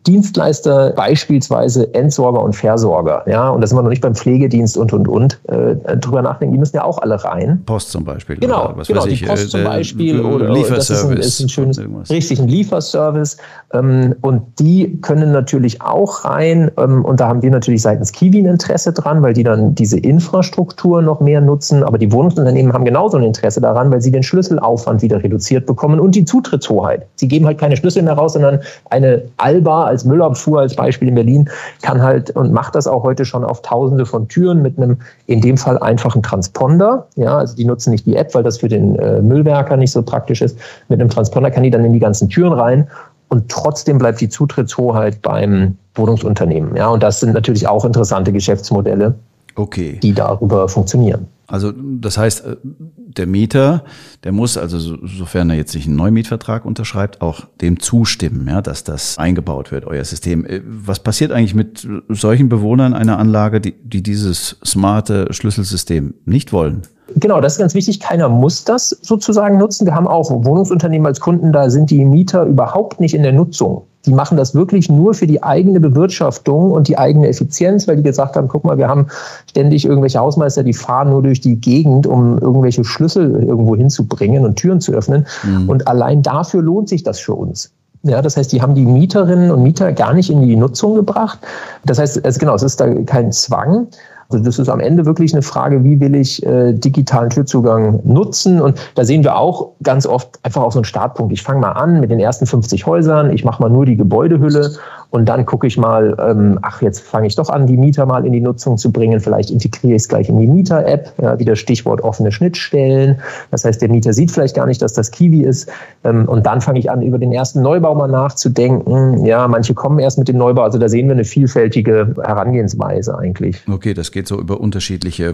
Dienstleister, 0.06 0.92
beispielsweise 0.92 1.94
Entsorger 1.94 2.44
und 2.44 2.54
Versorger, 2.54 3.24
ja, 3.28 3.50
und 3.50 3.62
da 3.62 3.68
sind 3.68 3.78
wir 3.78 3.84
noch 3.84 3.90
nicht 3.90 4.02
beim 4.02 4.16
Pflegedienst 4.16 4.76
und, 4.76 4.92
und, 4.92 5.08
und, 5.08 5.40
äh, 5.48 5.96
drüber 5.96 6.22
nachdenken, 6.22 6.52
die 6.52 6.60
müssen 6.60 6.76
ja 6.76 6.84
auch 6.84 6.98
alle 6.98 7.24
rein. 7.24 7.64
Post 7.66 7.92
zum 7.92 8.04
Beispiel. 8.04 8.36
Genau, 8.36 8.74
was 8.76 8.88
genau, 8.88 9.04
weiß 9.04 9.12
ich, 9.12 9.20
die 9.20 9.26
Post 9.26 9.52
zum 9.52 9.62
äh, 9.62 9.64
Beispiel. 9.64 10.20
Oder, 10.20 10.50
Lieferservice. 10.52 10.88
Das 10.88 10.90
ist 10.90 11.06
ein, 11.06 11.18
ist 11.18 11.40
ein 11.40 11.50
schönes, 11.50 11.78
irgendwas. 11.78 12.10
richtig, 12.10 12.42
ein 12.42 12.50
Lieferservice. 12.50 13.38
Ähm, 13.72 14.14
und 14.22 14.60
die 14.60 14.97
können 15.01 15.32
natürlich 15.32 15.82
auch 15.82 16.26
rein, 16.26 16.69
und 16.69 17.19
da 17.19 17.28
haben 17.28 17.41
wir 17.41 17.52
natürlich 17.52 17.67
natürlich 17.67 17.82
seitens 17.82 18.12
Kiwi 18.12 18.39
ein 18.39 18.45
Interesse 18.45 18.93
dran, 18.93 19.22
weil 19.22 19.34
die 19.34 19.43
dann 19.43 19.76
diese 19.76 20.00
Infrastruktur 20.00 21.02
noch 21.02 21.19
mehr 21.19 21.41
nutzen. 21.41 21.84
Aber 21.84 21.98
die 21.98 22.12
Wohnungsunternehmen 22.12 22.74
haben 22.74 22.86
genauso 22.86 23.17
ein 23.17 23.24
Interesse 23.24 23.60
daran, 23.60 23.91
weil 23.91 24.02
sie 24.02 24.12
den 24.12 24.24
Schlüsselaufwand 24.24 25.02
wieder 25.02 25.22
reduziert 25.22 25.65
bekommen 25.65 26.00
und 26.00 26.15
die 26.15 26.24
Zutrittshoheit. 26.26 27.06
Sie 27.15 27.28
geben 27.28 27.45
halt 27.45 27.58
keine 27.58 27.76
Schlüssel 27.76 28.04
mehr 28.04 28.13
raus, 28.13 28.34
sondern 28.34 28.60
eine 28.89 29.24
Alba 29.38 29.86
als 29.86 30.06
Müllabfuhr 30.06 30.62
als 30.62 30.76
Beispiel 30.76 31.10
in 31.10 31.15
Berlin 31.15 31.50
kann 31.82 32.02
halt 32.02 32.32
und 32.32 32.54
macht 32.54 32.76
das 32.76 32.88
auch 32.88 33.04
heute 33.04 33.26
schon 33.26 33.43
auf 33.43 33.62
tausende 33.62 34.06
von 34.06 34.28
Türen 34.28 34.62
mit 34.62 34.78
einem 34.78 34.98
in 35.26 35.41
dem 35.41 35.58
Fall 35.58 35.78
einfachen 35.80 36.24
Transponder. 36.24 37.08
Ja, 37.15 37.38
also 37.38 37.56
die 37.56 37.65
nutzen 37.65 37.91
nicht 37.91 38.06
die 38.06 38.15
App, 38.15 38.34
weil 38.34 38.43
das 38.43 38.60
für 38.60 38.69
den 38.69 38.95
äh, 38.98 39.22
Müllwerker 39.22 39.78
nicht 39.78 39.91
so 39.91 40.02
praktisch 40.02 40.41
ist. 40.41 40.58
Mit 40.88 41.02
einem 41.02 41.10
Transponder 41.10 41.52
kann 41.52 41.63
die 41.63 41.69
dann 41.69 41.84
in 41.84 41.93
die 41.93 42.00
ganzen 42.00 42.30
Türen 42.30 42.54
rein 42.54 42.88
und 43.30 43.50
trotzdem 43.50 43.98
bleibt 43.98 44.22
die 44.22 44.30
Zutrittshoheit 44.30 45.22
beim 45.22 45.78
Wohnungsunternehmen. 45.96 46.76
Ja, 46.76 46.90
und 46.90 47.04
das 47.04 47.20
sind 47.20 47.34
natürlich 47.34 47.68
auch 47.68 47.86
interessante 47.86 48.32
Geschäftsmodelle, 48.32 49.16
okay. 49.56 50.00
die 50.02 50.13
darüber 50.13 50.70
funktionieren. 50.70 51.28
Also 51.48 51.72
das 51.72 52.18
heißt, 52.18 52.46
äh, 52.46 52.58
der 52.64 53.26
Mieter, 53.26 53.86
der 54.24 54.34
muss 54.34 54.58
also, 54.58 54.78
sofern 55.06 55.50
er 55.50 55.56
jetzt 55.56 55.74
nicht 55.74 55.88
einen 55.88 55.96
Neumietvertrag 55.96 56.66
unterschreibt, 56.66 57.22
auch 57.22 57.46
dem 57.62 57.80
zustimmen, 57.80 58.48
ja, 58.48 58.62
dass 58.62 58.84
das 58.84 59.18
eingebaut 59.18 59.72
wird, 59.72 59.86
euer 59.86 60.04
System. 60.04 60.46
Äh, 60.46 60.62
was 60.66 61.00
passiert 61.00 61.32
eigentlich 61.32 61.56
mit 61.56 61.88
solchen 62.10 62.50
Bewohnern 62.50 62.94
einer 62.94 63.18
Anlage, 63.18 63.62
die, 63.62 63.76
die 63.82 64.04
dieses 64.04 64.58
smarte 64.66 65.28
Schlüsselsystem 65.32 66.14
nicht 66.26 66.52
wollen? 66.52 66.82
Genau, 67.16 67.40
das 67.40 67.54
ist 67.54 67.60
ganz 67.60 67.74
wichtig. 67.74 68.02
Keiner 68.02 68.28
muss 68.28 68.66
das 68.66 68.90
sozusagen 68.90 69.58
nutzen. 69.58 69.86
Wir 69.86 69.96
haben 69.96 70.08
auch 70.08 70.30
Wohnungsunternehmen 70.30 71.08
als 71.08 71.22
Kunden, 71.22 71.54
da 71.54 71.70
sind 71.70 71.90
die 71.90 72.04
Mieter 72.04 72.44
überhaupt 72.44 73.00
nicht 73.00 73.14
in 73.14 73.24
der 73.24 73.32
Nutzung. 73.32 73.84
Die 74.08 74.13
machen 74.13 74.38
das 74.38 74.56
wirklich 74.56 74.89
nur 74.89 75.13
für 75.13 75.28
die 75.28 75.43
eigene 75.43 75.82
Bewirtschaftung 75.82 76.72
und 76.72 76.88
die 76.88 76.98
eigene 76.98 77.28
Effizienz, 77.28 77.88
weil 77.88 77.98
die 77.98 78.04
gesagt 78.04 78.38
haben, 78.38 78.48
guck 78.48 78.63
mal, 78.63 78.78
wir 78.78 78.88
haben 78.88 79.08
ständig 79.50 79.86
irgendwelche 79.86 80.20
Hausmeister, 80.20 80.63
die 80.63 80.74
fahren 80.74 81.10
nur 81.10 81.22
durch 81.22 81.41
die 81.41 81.58
Gegend, 81.58 82.08
um 82.08 82.39
irgendwelche 82.39 82.86
Schlüssel 82.86 83.43
irgendwo 83.43 83.76
hinzubringen 83.76 84.46
und 84.46 84.56
Türen 84.56 84.80
zu 84.80 84.93
öffnen. 84.93 85.28
Mhm. 85.43 85.70
Und 85.70 85.88
allein 85.88 86.24
dafür 86.24 86.62
lohnt 86.62 86.88
sich 86.88 87.04
das 87.04 87.20
für 87.20 87.34
uns. 87.34 87.72
Ja, 88.04 88.22
das 88.22 88.38
heißt, 88.38 88.54
die 88.54 88.62
haben 88.62 88.76
die 88.76 88.86
Mieterinnen 88.86 89.52
und 89.52 89.62
Mieter 89.63 89.91
gar 89.91 90.13
nicht 90.13 90.30
in 90.30 90.41
die 90.41 90.56
Nutzung 90.56 90.96
gebracht. 90.96 91.39
Das 91.84 92.00
heißt, 92.00 92.24
also 92.24 92.39
genau, 92.39 92.56
es 92.56 92.63
ist 92.63 92.80
da 92.80 92.88
kein 93.04 93.34
Zwang. 93.34 93.88
Also 94.30 94.44
das 94.44 94.60
ist 94.60 94.68
am 94.68 94.80
Ende 94.80 95.06
wirklich 95.06 95.34
eine 95.34 95.42
Frage, 95.42 95.84
wie 95.84 96.00
will 96.00 96.16
ich 96.16 96.46
äh, 96.46 96.74
digitalen 96.74 97.30
Türzugang 97.30 98.02
nutzen? 98.04 98.60
Und 98.62 98.78
da 98.96 99.06
sehen 99.06 99.24
wir 99.24 99.38
auch 99.38 99.70
ganz 99.84 100.06
oft 100.06 100.40
einfach 100.44 100.63
auf 100.63 100.74
so 100.74 100.80
einen 100.80 100.86
Startpunkt. 100.86 101.32
Ich 101.32 101.44
fange 101.44 101.62
mal 101.62 101.72
an 101.72 102.02
mit 102.02 102.12
den 102.12 102.20
ersten 102.20 102.46
50 102.46 102.86
Häusern, 102.86 103.32
ich 103.32 103.46
mache 103.46 103.62
mal 103.62 103.70
nur 103.70 103.86
die 103.86 103.96
Gebäudehülle 103.96 104.72
und 105.10 105.30
dann 105.30 105.46
gucke 105.46 105.67
ich 105.67 105.78
mal, 105.78 106.15
ähm, 106.20 106.60
ach, 106.62 106.82
jetzt 106.82 107.00
fange 107.00 107.28
ich 107.28 107.36
doch 107.36 107.50
an, 107.50 107.65
die 107.65 107.78
Mieter 107.78 108.06
mal 108.06 108.26
in 108.26 108.34
die 108.34 108.41
Nutzung 108.41 108.78
zu 108.78 108.91
bringen. 108.91 109.20
Vielleicht 109.20 109.50
integriere 109.50 109.96
ich 109.96 110.02
es 110.02 110.10
gleich 110.10 110.28
in 110.28 110.38
die 110.38 110.48
Mieter-App, 110.48 111.13
ja, 111.22 111.39
wieder 111.39 111.56
Stichwort 111.56 112.02
offene 112.02 112.32
Schnittstellen. 112.32 113.20
Das 113.50 113.63
heißt, 113.63 113.82
der 113.82 113.89
Mieter 113.89 114.12
sieht 114.12 114.32
vielleicht 114.32 114.56
gar 114.56 114.65
nicht, 114.65 114.82
dass 114.82 114.93
das 114.93 115.12
Kiwi 115.12 115.43
ist. 115.43 115.70
Ähm, 116.04 116.28
und 116.28 116.46
dann 116.46 116.60
fange 116.60 116.80
ich 116.80 116.91
an, 116.91 117.02
über 117.02 117.17
den 117.17 117.32
ersten 117.32 117.62
Neubau 117.62 117.96
mal 117.96 118.10
nachzudenken. 118.10 119.26
Ja, 119.26 119.48
manche 119.48 119.74
kommen 119.74 120.00
erst 120.00 120.17
mit 120.17 120.28
dem 120.28 120.38
Neubau. 120.38 120.63
Also 120.63 120.78
da 120.78 120.89
sehen 120.89 121.08
wir 121.08 121.13
eine 121.13 121.26
vielfältige 121.26 122.15
Herangehensweise 122.22 123.17
eigentlich. 123.17 123.63
Okay, 123.72 123.93
das 123.93 124.12
geht 124.12 124.28
so 124.28 124.39
über 124.39 124.60
unterschiedliche 124.60 125.34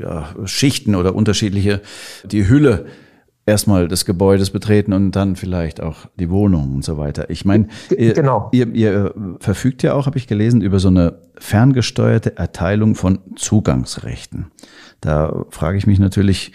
ja, 0.00 0.26
Schichten 0.44 0.94
oder 0.94 1.16
unterschiedliche, 1.16 1.80
die 2.24 2.48
Hülle 2.48 2.86
erstmal 3.46 3.88
des 3.88 4.04
Gebäudes 4.04 4.50
betreten 4.50 4.92
und 4.92 5.12
dann 5.12 5.36
vielleicht 5.36 5.82
auch 5.82 6.06
die 6.18 6.30
Wohnung 6.30 6.74
und 6.74 6.84
so 6.84 6.98
weiter. 6.98 7.30
Ich 7.30 7.44
meine, 7.44 7.68
ihr, 7.96 8.14
genau. 8.14 8.48
ihr, 8.52 8.68
ihr 8.74 9.14
verfügt 9.40 9.82
ja 9.82 9.94
auch, 9.94 10.06
habe 10.06 10.18
ich 10.18 10.26
gelesen, 10.26 10.60
über 10.60 10.78
so 10.78 10.88
eine 10.88 11.20
ferngesteuerte 11.38 12.36
Erteilung 12.36 12.94
von 12.94 13.18
Zugangsrechten. 13.36 14.50
Da 15.00 15.44
frage 15.50 15.78
ich 15.78 15.86
mich 15.86 15.98
natürlich, 15.98 16.52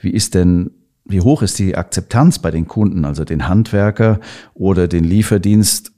wie 0.00 0.10
ist 0.10 0.34
denn 0.34 0.70
wie 1.08 1.22
hoch 1.22 1.42
ist 1.42 1.58
die 1.58 1.74
Akzeptanz 1.74 2.38
bei 2.38 2.50
den 2.50 2.68
Kunden, 2.68 3.04
also 3.04 3.24
den 3.24 3.48
Handwerker 3.48 4.20
oder 4.52 4.88
den 4.88 5.04
Lieferdienst 5.04 5.92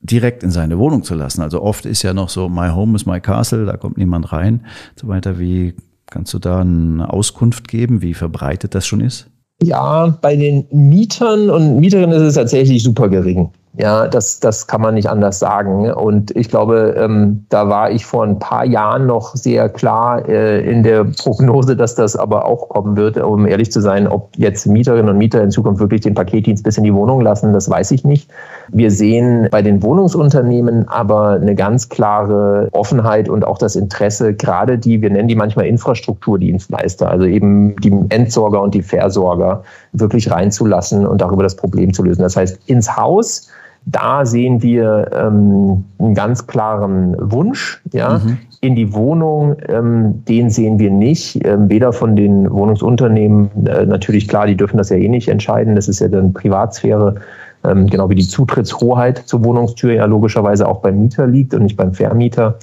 direkt 0.00 0.42
in 0.42 0.50
seine 0.50 0.78
Wohnung 0.78 1.02
zu 1.02 1.14
lassen? 1.14 1.42
Also 1.42 1.62
oft 1.62 1.84
ist 1.84 2.02
ja 2.02 2.14
noch 2.14 2.30
so, 2.30 2.48
my 2.48 2.70
home 2.70 2.96
is 2.96 3.04
my 3.04 3.20
castle, 3.20 3.66
da 3.66 3.76
kommt 3.76 3.98
niemand 3.98 4.32
rein, 4.32 4.54
und 4.54 4.98
so 4.98 5.08
weiter. 5.08 5.38
Wie 5.38 5.74
kannst 6.06 6.32
du 6.32 6.38
da 6.38 6.60
eine 6.60 7.12
Auskunft 7.12 7.68
geben, 7.68 8.00
wie 8.00 8.14
verbreitet 8.14 8.74
das 8.74 8.86
schon 8.86 9.00
ist? 9.00 9.30
Ja, 9.62 10.18
bei 10.20 10.36
den 10.36 10.66
Mietern 10.70 11.48
und 11.48 11.78
Mieterinnen 11.80 12.12
ist 12.12 12.22
es 12.22 12.34
tatsächlich 12.34 12.82
super 12.82 13.08
gering. 13.08 13.50
Ja, 13.76 14.06
das, 14.06 14.38
das 14.38 14.68
kann 14.68 14.80
man 14.80 14.94
nicht 14.94 15.08
anders 15.08 15.40
sagen. 15.40 15.90
Und 15.92 16.30
ich 16.36 16.48
glaube, 16.48 16.94
ähm, 16.96 17.44
da 17.48 17.68
war 17.68 17.90
ich 17.90 18.06
vor 18.06 18.22
ein 18.22 18.38
paar 18.38 18.64
Jahren 18.64 19.06
noch 19.06 19.34
sehr 19.34 19.68
klar 19.68 20.28
äh, 20.28 20.60
in 20.60 20.84
der 20.84 21.02
Prognose, 21.02 21.74
dass 21.74 21.96
das 21.96 22.14
aber 22.14 22.46
auch 22.46 22.68
kommen 22.68 22.96
wird. 22.96 23.16
Um 23.16 23.48
ehrlich 23.48 23.72
zu 23.72 23.80
sein, 23.80 24.06
ob 24.06 24.30
jetzt 24.36 24.66
Mieterinnen 24.68 25.08
und 25.08 25.18
Mieter 25.18 25.42
in 25.42 25.50
Zukunft 25.50 25.80
wirklich 25.80 26.02
den 26.02 26.14
Paketdienst 26.14 26.62
bis 26.62 26.78
in 26.78 26.84
die 26.84 26.94
Wohnung 26.94 27.20
lassen, 27.20 27.52
das 27.52 27.68
weiß 27.68 27.90
ich 27.90 28.04
nicht. 28.04 28.30
Wir 28.68 28.92
sehen 28.92 29.48
bei 29.50 29.60
den 29.60 29.82
Wohnungsunternehmen 29.82 30.88
aber 30.88 31.30
eine 31.30 31.56
ganz 31.56 31.88
klare 31.88 32.68
Offenheit 32.70 33.28
und 33.28 33.44
auch 33.44 33.58
das 33.58 33.74
Interesse, 33.74 34.34
gerade 34.34 34.78
die, 34.78 35.02
wir 35.02 35.10
nennen 35.10 35.26
die 35.26 35.34
manchmal 35.34 35.66
Infrastrukturdienstleister, 35.66 37.10
also 37.10 37.24
eben 37.24 37.74
die 37.80 37.92
Entsorger 38.10 38.62
und 38.62 38.72
die 38.72 38.82
Versorger, 38.82 39.64
wirklich 39.92 40.30
reinzulassen 40.30 41.04
und 41.04 41.20
darüber 41.20 41.42
das 41.42 41.56
Problem 41.56 41.92
zu 41.92 42.04
lösen. 42.04 42.22
Das 42.22 42.36
heißt, 42.36 42.60
ins 42.66 42.96
Haus, 42.96 43.48
da 43.86 44.24
sehen 44.24 44.62
wir 44.62 45.10
ähm, 45.12 45.84
einen 45.98 46.14
ganz 46.14 46.46
klaren 46.46 47.16
Wunsch, 47.18 47.82
ja. 47.92 48.18
Mhm. 48.18 48.38
In 48.60 48.76
die 48.76 48.94
Wohnung, 48.94 49.56
ähm, 49.68 50.24
den 50.24 50.48
sehen 50.48 50.78
wir 50.78 50.90
nicht, 50.90 51.44
ähm, 51.46 51.68
weder 51.68 51.92
von 51.92 52.16
den 52.16 52.50
Wohnungsunternehmen, 52.50 53.66
äh, 53.66 53.84
natürlich 53.84 54.26
klar, 54.26 54.46
die 54.46 54.56
dürfen 54.56 54.78
das 54.78 54.88
ja 54.88 54.96
eh 54.96 55.08
nicht 55.08 55.28
entscheiden, 55.28 55.76
das 55.76 55.86
ist 55.86 56.00
ja 56.00 56.08
dann 56.08 56.32
Privatsphäre, 56.32 57.16
ähm, 57.62 57.86
genau 57.88 58.08
wie 58.08 58.14
die 58.14 58.26
Zutrittshoheit 58.26 59.18
zur 59.18 59.44
Wohnungstür 59.44 59.92
ja 59.92 60.06
logischerweise 60.06 60.66
auch 60.66 60.80
beim 60.80 60.98
Mieter 60.98 61.26
liegt 61.26 61.52
und 61.52 61.64
nicht 61.64 61.76
beim 61.76 61.92
Vermieter. 61.92 62.58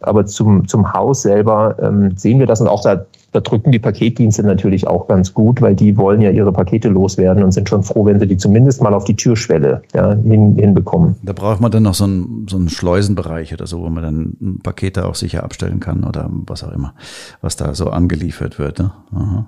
Aber 0.00 0.26
zum, 0.26 0.68
zum 0.68 0.92
Haus 0.92 1.22
selber 1.22 1.76
ähm, 1.80 2.12
sehen 2.16 2.38
wir 2.38 2.46
das 2.46 2.60
und 2.60 2.68
auch 2.68 2.82
da 2.82 3.06
da 3.36 3.40
drücken 3.40 3.70
die 3.70 3.78
Paketdienste 3.78 4.42
natürlich 4.42 4.86
auch 4.86 5.08
ganz 5.08 5.34
gut, 5.34 5.60
weil 5.60 5.74
die 5.74 5.98
wollen 5.98 6.22
ja 6.22 6.30
ihre 6.30 6.52
Pakete 6.52 6.88
loswerden 6.88 7.44
und 7.44 7.52
sind 7.52 7.68
schon 7.68 7.82
froh, 7.82 8.06
wenn 8.06 8.18
sie 8.18 8.26
die 8.26 8.38
zumindest 8.38 8.82
mal 8.82 8.94
auf 8.94 9.04
die 9.04 9.14
Türschwelle 9.14 9.82
ja, 9.94 10.14
hin, 10.14 10.56
hinbekommen. 10.56 11.16
Da 11.22 11.34
braucht 11.34 11.60
man 11.60 11.70
dann 11.70 11.82
noch 11.82 11.94
so 11.94 12.04
einen, 12.04 12.46
so 12.48 12.56
einen 12.56 12.70
Schleusenbereich 12.70 13.52
oder 13.52 13.66
so, 13.66 13.82
wo 13.82 13.90
man 13.90 14.02
dann 14.02 14.58
Pakete 14.62 15.04
auch 15.04 15.14
sicher 15.14 15.44
abstellen 15.44 15.80
kann 15.80 16.04
oder 16.04 16.30
was 16.30 16.64
auch 16.64 16.72
immer, 16.72 16.94
was 17.42 17.56
da 17.56 17.74
so 17.74 17.90
angeliefert 17.90 18.58
wird. 18.58 18.78
Ne? 18.78 18.90
Aha. 19.12 19.46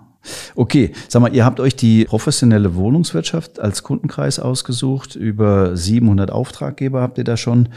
Okay, 0.55 0.93
sag 1.09 1.23
mal, 1.23 1.35
ihr 1.35 1.47
habt 1.47 1.59
euch 1.59 1.75
die 1.75 2.05
professionelle 2.05 2.75
Wohnungswirtschaft 2.75 3.59
als 3.59 3.83
Kundenkreis 3.83 4.39
ausgesucht. 4.39 5.17
Über 5.17 5.77
700 5.79 6.31
Auftraggeber 6.31 7.01
habt 7.01 7.17
ihr 7.17 7.25
da 7.25 7.39
schon. 7.39 7.71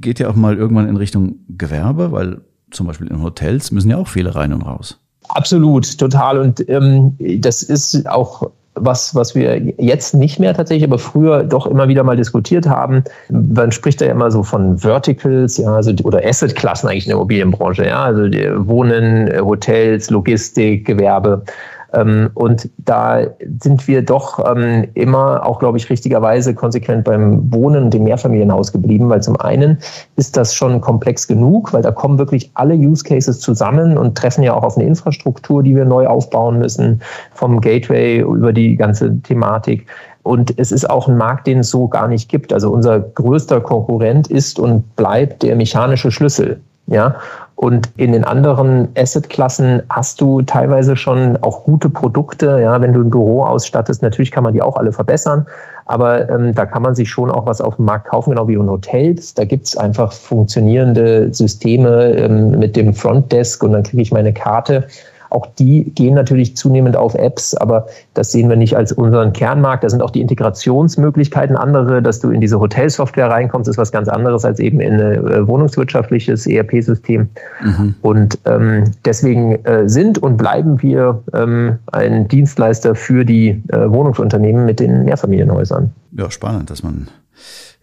Geht 0.00 0.18
ihr 0.18 0.28
auch 0.28 0.34
mal 0.34 0.56
irgendwann 0.56 0.88
in 0.88 0.96
Richtung 0.96 1.36
Gewerbe? 1.48 2.10
Weil 2.10 2.40
zum 2.72 2.88
Beispiel 2.88 3.06
in 3.06 3.22
Hotels 3.22 3.70
müssen 3.70 3.90
ja 3.90 3.98
auch 3.98 4.08
viele 4.08 4.34
rein 4.34 4.52
und 4.52 4.62
raus. 4.62 5.01
Absolut, 5.28 5.98
total. 5.98 6.38
Und 6.38 6.68
ähm, 6.68 7.16
das 7.18 7.62
ist 7.62 8.08
auch 8.08 8.50
was, 8.74 9.14
was 9.14 9.34
wir 9.34 9.58
jetzt 9.78 10.14
nicht 10.14 10.38
mehr 10.38 10.54
tatsächlich, 10.54 10.84
aber 10.84 10.98
früher 10.98 11.44
doch 11.44 11.66
immer 11.66 11.88
wieder 11.88 12.04
mal 12.04 12.16
diskutiert 12.16 12.66
haben. 12.66 13.04
Man 13.28 13.70
spricht 13.70 14.00
da 14.00 14.06
ja 14.06 14.12
immer 14.12 14.30
so 14.30 14.42
von 14.42 14.78
Verticals, 14.78 15.58
ja, 15.58 15.74
also 15.74 15.92
oder 16.04 16.24
Asset-Klassen 16.24 16.88
eigentlich 16.88 17.04
in 17.04 17.10
der 17.10 17.16
Immobilienbranche, 17.16 17.86
ja, 17.86 18.04
also 18.04 18.22
Wohnen, 18.22 19.30
Hotels, 19.40 20.08
Logistik, 20.10 20.86
Gewerbe. 20.86 21.44
Ähm, 21.92 22.30
und 22.34 22.70
da 22.78 23.20
sind 23.60 23.86
wir 23.86 24.02
doch 24.02 24.38
ähm, 24.54 24.88
immer 24.94 25.44
auch, 25.44 25.58
glaube 25.58 25.78
ich, 25.78 25.90
richtigerweise 25.90 26.54
konsequent 26.54 27.04
beim 27.04 27.52
Wohnen 27.52 27.84
und 27.84 27.94
dem 27.94 28.04
Mehrfamilienhaus 28.04 28.72
geblieben, 28.72 29.08
weil 29.08 29.22
zum 29.22 29.38
einen 29.40 29.78
ist 30.16 30.36
das 30.36 30.54
schon 30.54 30.80
komplex 30.80 31.26
genug, 31.26 31.72
weil 31.72 31.82
da 31.82 31.90
kommen 31.90 32.18
wirklich 32.18 32.50
alle 32.54 32.74
Use 32.74 33.04
Cases 33.04 33.38
zusammen 33.40 33.98
und 33.98 34.16
treffen 34.16 34.42
ja 34.42 34.54
auch 34.54 34.62
auf 34.62 34.76
eine 34.76 34.86
Infrastruktur, 34.86 35.62
die 35.62 35.76
wir 35.76 35.84
neu 35.84 36.06
aufbauen 36.06 36.58
müssen, 36.58 37.02
vom 37.34 37.60
Gateway 37.60 38.20
über 38.20 38.52
die 38.52 38.76
ganze 38.76 39.20
Thematik. 39.22 39.86
Und 40.22 40.56
es 40.58 40.70
ist 40.70 40.88
auch 40.88 41.08
ein 41.08 41.16
Markt, 41.16 41.46
den 41.46 41.58
es 41.58 41.70
so 41.70 41.88
gar 41.88 42.08
nicht 42.08 42.28
gibt. 42.28 42.52
Also 42.52 42.70
unser 42.70 43.00
größter 43.00 43.60
Konkurrent 43.60 44.28
ist 44.28 44.58
und 44.58 44.94
bleibt 44.96 45.42
der 45.42 45.56
mechanische 45.56 46.10
Schlüssel. 46.10 46.60
Ja, 46.86 47.16
und 47.62 47.92
in 47.96 48.10
den 48.10 48.24
anderen 48.24 48.88
Assetklassen 48.98 49.84
hast 49.88 50.20
du 50.20 50.42
teilweise 50.42 50.96
schon 50.96 51.38
auch 51.42 51.62
gute 51.62 51.88
Produkte. 51.88 52.58
Ja, 52.60 52.80
wenn 52.80 52.92
du 52.92 53.02
ein 53.02 53.10
Büro 53.10 53.44
ausstattest, 53.44 54.02
natürlich 54.02 54.32
kann 54.32 54.42
man 54.42 54.52
die 54.52 54.60
auch 54.60 54.76
alle 54.76 54.90
verbessern. 54.90 55.46
Aber 55.86 56.28
ähm, 56.28 56.56
da 56.56 56.66
kann 56.66 56.82
man 56.82 56.96
sich 56.96 57.08
schon 57.08 57.30
auch 57.30 57.46
was 57.46 57.60
auf 57.60 57.76
dem 57.76 57.84
Markt 57.84 58.08
kaufen, 58.08 58.30
genau 58.30 58.48
wie 58.48 58.54
in 58.54 58.68
Hotels. 58.68 59.34
Da 59.34 59.44
gibt's 59.44 59.76
einfach 59.76 60.12
funktionierende 60.12 61.32
Systeme 61.32 62.12
ähm, 62.16 62.58
mit 62.58 62.74
dem 62.74 62.94
Frontdesk 62.94 63.62
und 63.62 63.74
dann 63.74 63.84
kriege 63.84 64.02
ich 64.02 64.10
meine 64.10 64.32
Karte 64.32 64.88
auch 65.32 65.46
die 65.58 65.84
gehen 65.94 66.14
natürlich 66.14 66.56
zunehmend 66.56 66.96
auf 66.96 67.14
Apps, 67.14 67.54
aber 67.54 67.86
das 68.14 68.32
sehen 68.32 68.48
wir 68.48 68.56
nicht 68.56 68.76
als 68.76 68.92
unseren 68.92 69.32
Kernmarkt. 69.32 69.84
Da 69.84 69.88
sind 69.88 70.02
auch 70.02 70.10
die 70.10 70.20
Integrationsmöglichkeiten 70.20 71.56
andere, 71.56 72.02
dass 72.02 72.20
du 72.20 72.30
in 72.30 72.40
diese 72.40 72.60
Hotelsoftware 72.60 73.30
reinkommst, 73.30 73.68
ist 73.68 73.78
was 73.78 73.92
ganz 73.92 74.08
anderes 74.08 74.44
als 74.44 74.58
eben 74.58 74.80
in 74.80 74.94
ein 74.94 75.00
äh, 75.00 75.46
wohnungswirtschaftliches 75.46 76.46
ERP-System. 76.46 77.28
Mhm. 77.62 77.94
Und 78.02 78.38
ähm, 78.44 78.84
deswegen 79.04 79.64
äh, 79.64 79.88
sind 79.88 80.18
und 80.18 80.36
bleiben 80.36 80.82
wir 80.82 81.22
ähm, 81.34 81.78
ein 81.90 82.28
Dienstleister 82.28 82.94
für 82.94 83.24
die 83.24 83.62
äh, 83.68 83.90
Wohnungsunternehmen 83.90 84.66
mit 84.66 84.80
den 84.80 85.04
Mehrfamilienhäusern. 85.04 85.90
Ja, 86.12 86.30
spannend, 86.30 86.70
dass 86.70 86.82
man 86.82 87.08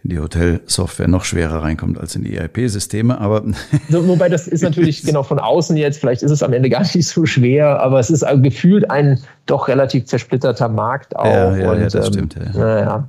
in 0.02 0.10
die 0.10 0.18
Hotelsoftware 0.18 1.08
noch 1.08 1.24
schwerer 1.24 1.62
reinkommt 1.62 1.98
als 1.98 2.16
in 2.16 2.24
die 2.24 2.34
ERP-Systeme. 2.34 3.20
Aber 3.20 3.44
wobei 3.90 4.30
das 4.30 4.48
ist 4.48 4.62
natürlich 4.62 5.02
genau 5.04 5.22
von 5.22 5.38
außen 5.38 5.76
jetzt, 5.76 6.00
vielleicht 6.00 6.22
ist 6.22 6.30
es 6.30 6.42
am 6.42 6.54
Ende 6.54 6.70
gar 6.70 6.80
nicht 6.80 7.06
so 7.06 7.26
schwer, 7.26 7.80
aber 7.80 8.00
es 8.00 8.08
ist 8.08 8.24
gefühlt 8.42 8.90
ein 8.90 9.20
doch 9.44 9.68
relativ 9.68 10.06
zersplitterter 10.06 10.68
Markt 10.68 11.16
auch. 11.16 11.24
Ja, 11.24 11.56
ja, 11.56 11.72
und, 11.72 11.80
ja 11.80 11.88
das 11.88 12.06
ähm, 12.06 12.12
stimmt. 12.12 12.36
Ja. 12.54 12.80
Ja, 12.80 13.08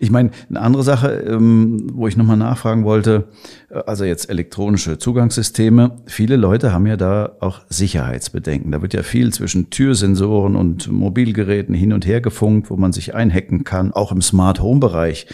ich 0.00 0.10
meine, 0.10 0.30
eine 0.50 0.60
andere 0.60 0.82
Sache, 0.82 1.08
ähm, 1.08 1.86
wo 1.92 2.08
ich 2.08 2.16
nochmal 2.16 2.36
nachfragen 2.36 2.84
wollte, 2.84 3.28
äh, 3.70 3.80
also 3.86 4.04
jetzt 4.04 4.28
elektronische 4.28 4.98
Zugangssysteme. 4.98 5.92
Viele 6.06 6.34
Leute 6.34 6.72
haben 6.72 6.86
ja 6.86 6.96
da 6.96 7.32
auch 7.38 7.60
Sicherheitsbedenken. 7.68 8.72
Da 8.72 8.82
wird 8.82 8.92
ja 8.92 9.04
viel 9.04 9.32
zwischen 9.32 9.70
Türsensoren 9.70 10.56
und 10.56 10.90
Mobilgeräten 10.90 11.74
hin 11.76 11.92
und 11.92 12.06
her 12.06 12.20
gefunkt, 12.20 12.70
wo 12.70 12.76
man 12.76 12.92
sich 12.92 13.14
einhacken 13.14 13.62
kann, 13.62 13.92
auch 13.92 14.10
im 14.10 14.20
Smart 14.20 14.60
Home 14.60 14.80
Bereich 14.80 15.26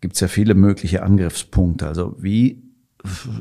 gibt 0.00 0.14
es 0.14 0.20
ja 0.20 0.28
viele 0.28 0.54
mögliche 0.54 1.02
Angriffspunkte. 1.02 1.86
Also 1.86 2.14
wie 2.18 2.62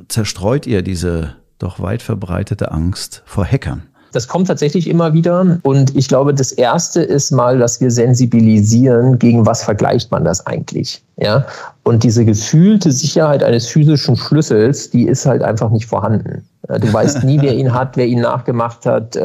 zerstreut 0.07 0.67
ihr 0.67 0.81
diese 0.81 1.35
doch 1.59 1.79
weit 1.79 2.01
verbreitete 2.01 2.71
Angst 2.71 3.23
vor 3.25 3.45
Hackern? 3.45 3.83
Das 4.11 4.29
kommt 4.29 4.47
tatsächlich 4.47 4.89
immer 4.89 5.13
wieder. 5.13 5.59
Und 5.63 5.93
ich 5.93 6.07
glaube, 6.07 6.33
das 6.33 6.53
erste 6.53 7.01
ist 7.01 7.31
mal, 7.31 7.59
dass 7.59 7.81
wir 7.81 7.91
sensibilisieren, 7.91 9.19
gegen 9.19 9.45
was 9.45 9.61
vergleicht 9.63 10.09
man 10.09 10.23
das 10.23 10.45
eigentlich. 10.45 11.03
Ja? 11.17 11.45
Und 11.83 12.03
diese 12.03 12.23
gefühlte 12.23 12.93
Sicherheit 12.93 13.43
eines 13.43 13.67
physischen 13.67 14.15
Schlüssels, 14.15 14.89
die 14.89 15.03
ist 15.03 15.25
halt 15.25 15.41
einfach 15.43 15.69
nicht 15.69 15.85
vorhanden. 15.85 16.47
Du 16.79 16.93
weißt 16.93 17.25
nie, 17.25 17.41
wer 17.41 17.55
ihn 17.55 17.73
hat, 17.73 17.97
wer 17.97 18.05
ihn 18.05 18.21
nachgemacht 18.21 18.85
hat. 18.85 19.19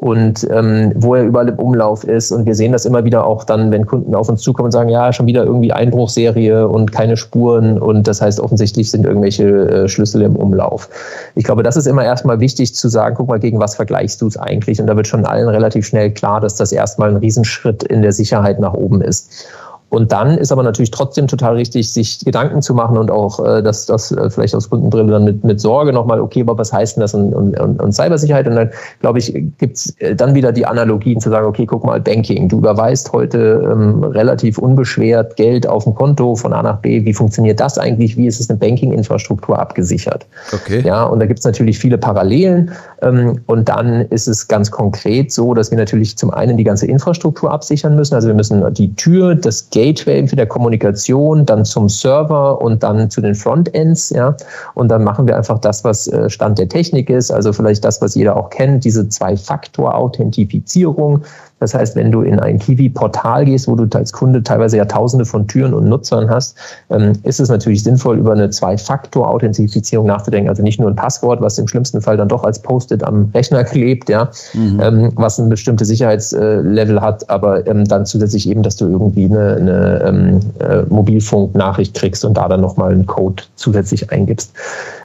Und 0.00 0.46
ähm, 0.52 0.92
wo 0.94 1.16
er 1.16 1.24
überall 1.24 1.48
im 1.48 1.58
Umlauf 1.58 2.04
ist. 2.04 2.30
Und 2.30 2.46
wir 2.46 2.54
sehen 2.54 2.70
das 2.70 2.84
immer 2.84 3.04
wieder 3.04 3.26
auch 3.26 3.42
dann, 3.42 3.72
wenn 3.72 3.84
Kunden 3.84 4.14
auf 4.14 4.28
uns 4.28 4.42
zukommen 4.42 4.66
und 4.66 4.70
sagen, 4.72 4.90
ja, 4.90 5.12
schon 5.12 5.26
wieder 5.26 5.44
irgendwie 5.44 5.72
Einbruchserie 5.72 6.68
und 6.68 6.92
keine 6.92 7.16
Spuren. 7.16 7.80
Und 7.80 8.06
das 8.06 8.22
heißt, 8.22 8.38
offensichtlich 8.38 8.92
sind 8.92 9.04
irgendwelche 9.04 9.44
äh, 9.44 9.88
Schlüssel 9.88 10.22
im 10.22 10.36
Umlauf. 10.36 10.88
Ich 11.34 11.42
glaube, 11.42 11.64
das 11.64 11.76
ist 11.76 11.86
immer 11.86 12.04
erstmal 12.04 12.38
wichtig 12.38 12.76
zu 12.76 12.88
sagen, 12.88 13.16
guck 13.16 13.26
mal, 13.26 13.40
gegen 13.40 13.58
was 13.58 13.74
vergleichst 13.74 14.22
du 14.22 14.28
es 14.28 14.36
eigentlich? 14.36 14.80
Und 14.80 14.86
da 14.86 14.94
wird 14.94 15.08
schon 15.08 15.24
allen 15.24 15.48
relativ 15.48 15.84
schnell 15.84 16.12
klar, 16.12 16.40
dass 16.40 16.54
das 16.54 16.70
erstmal 16.70 17.10
ein 17.10 17.16
Riesenschritt 17.16 17.82
in 17.82 18.00
der 18.02 18.12
Sicherheit 18.12 18.60
nach 18.60 18.74
oben 18.74 19.02
ist. 19.02 19.48
Und 19.90 20.12
dann 20.12 20.36
ist 20.36 20.52
aber 20.52 20.62
natürlich 20.62 20.90
trotzdem 20.90 21.28
total 21.28 21.54
richtig, 21.54 21.92
sich 21.92 22.20
Gedanken 22.24 22.60
zu 22.60 22.74
machen 22.74 22.98
und 22.98 23.10
auch 23.10 23.44
äh, 23.44 23.62
das, 23.62 23.86
das 23.86 24.12
äh, 24.12 24.28
vielleicht 24.28 24.54
aus 24.54 24.68
Kundenbrille 24.68 25.10
dann 25.12 25.24
mit, 25.24 25.44
mit 25.44 25.60
Sorge 25.60 25.92
nochmal, 25.92 26.20
okay, 26.20 26.42
aber 26.42 26.58
was 26.58 26.72
heißt 26.72 26.96
denn 26.96 27.00
das 27.00 27.14
und, 27.14 27.34
und, 27.34 27.56
und 27.58 27.92
Cybersicherheit? 27.92 28.46
Und 28.46 28.56
dann, 28.56 28.70
glaube 29.00 29.18
ich, 29.18 29.32
gibt's 29.58 29.94
äh, 29.98 30.14
dann 30.14 30.34
wieder 30.34 30.52
die 30.52 30.66
Analogien 30.66 31.20
zu 31.20 31.30
sagen, 31.30 31.46
okay, 31.46 31.64
guck 31.64 31.84
mal, 31.84 32.00
Banking. 32.00 32.48
Du 32.48 32.58
überweist 32.58 33.12
heute 33.12 33.66
ähm, 33.70 34.04
relativ 34.04 34.58
unbeschwert 34.58 35.36
Geld 35.36 35.66
auf 35.66 35.86
ein 35.86 35.94
Konto 35.94 36.36
von 36.36 36.52
A 36.52 36.62
nach 36.62 36.78
B. 36.80 37.04
Wie 37.06 37.14
funktioniert 37.14 37.58
das 37.58 37.78
eigentlich? 37.78 38.16
Wie 38.16 38.26
ist 38.26 38.40
es 38.40 38.50
eine 38.50 38.58
Banking-Infrastruktur 38.58 39.58
abgesichert? 39.58 40.26
Okay. 40.52 40.82
Ja, 40.84 41.04
und 41.04 41.20
da 41.20 41.26
gibt's 41.26 41.44
natürlich 41.44 41.78
viele 41.78 41.96
Parallelen. 41.96 42.72
Ähm, 43.00 43.40
und 43.46 43.68
dann 43.68 44.02
ist 44.10 44.28
es 44.28 44.48
ganz 44.48 44.70
konkret 44.70 45.32
so, 45.32 45.54
dass 45.54 45.70
wir 45.70 45.78
natürlich 45.78 46.18
zum 46.18 46.30
einen 46.30 46.58
die 46.58 46.64
ganze 46.64 46.86
Infrastruktur 46.86 47.50
absichern 47.50 47.96
müssen. 47.96 48.14
Also 48.14 48.28
wir 48.28 48.34
müssen 48.34 48.74
die 48.74 48.94
Tür, 48.94 49.34
das 49.34 49.70
Gateway 49.78 50.26
für 50.26 50.34
der 50.34 50.46
Kommunikation, 50.46 51.46
dann 51.46 51.64
zum 51.64 51.88
Server 51.88 52.60
und 52.60 52.82
dann 52.82 53.08
zu 53.10 53.20
den 53.20 53.36
Frontends, 53.36 54.10
ja. 54.10 54.36
Und 54.74 54.88
dann 54.88 55.04
machen 55.04 55.28
wir 55.28 55.36
einfach 55.36 55.60
das, 55.60 55.84
was 55.84 56.08
äh, 56.08 56.28
Stand 56.28 56.58
der 56.58 56.68
Technik 56.68 57.08
ist, 57.10 57.30
also 57.30 57.52
vielleicht 57.52 57.84
das, 57.84 58.02
was 58.02 58.16
jeder 58.16 58.36
auch 58.36 58.50
kennt, 58.50 58.84
diese 58.84 59.08
Zwei-Faktor-Authentifizierung. 59.08 61.22
Das 61.60 61.74
heißt, 61.74 61.96
wenn 61.96 62.12
du 62.12 62.22
in 62.22 62.38
ein 62.38 62.58
Kiwi-Portal 62.58 63.44
gehst, 63.44 63.68
wo 63.68 63.74
du 63.74 63.88
als 63.96 64.12
Kunde 64.12 64.42
teilweise 64.42 64.76
ja 64.76 64.84
tausende 64.84 65.24
von 65.24 65.46
Türen 65.46 65.74
und 65.74 65.88
Nutzern 65.88 66.30
hast, 66.30 66.56
ähm, 66.90 67.12
ist 67.22 67.40
es 67.40 67.48
natürlich 67.48 67.82
sinnvoll, 67.82 68.18
über 68.18 68.32
eine 68.32 68.50
Zwei-Faktor-Authentifizierung 68.50 70.06
nachzudenken. 70.06 70.48
Also 70.48 70.62
nicht 70.62 70.80
nur 70.80 70.90
ein 70.90 70.96
Passwort, 70.96 71.40
was 71.40 71.58
im 71.58 71.68
schlimmsten 71.68 72.00
Fall 72.00 72.16
dann 72.16 72.28
doch 72.28 72.44
als 72.44 72.60
Post-it 72.60 73.02
am 73.02 73.30
Rechner 73.34 73.64
klebt, 73.64 74.08
ja, 74.08 74.30
mhm. 74.54 74.80
ähm, 74.82 75.12
was 75.16 75.38
ein 75.38 75.48
bestimmtes 75.48 75.88
Sicherheitslevel 75.88 77.00
hat, 77.00 77.28
aber 77.28 77.66
ähm, 77.66 77.84
dann 77.84 78.06
zusätzlich 78.06 78.48
eben, 78.48 78.62
dass 78.62 78.76
du 78.76 78.86
irgendwie 78.86 79.24
eine, 79.24 79.56
eine 79.56 80.40
äh, 80.60 80.82
Mobilfunk-Nachricht 80.88 81.94
kriegst 81.94 82.24
und 82.24 82.34
da 82.34 82.48
dann 82.48 82.60
nochmal 82.60 82.92
einen 82.92 83.06
Code 83.06 83.42
zusätzlich 83.56 84.10
eingibst. 84.10 84.52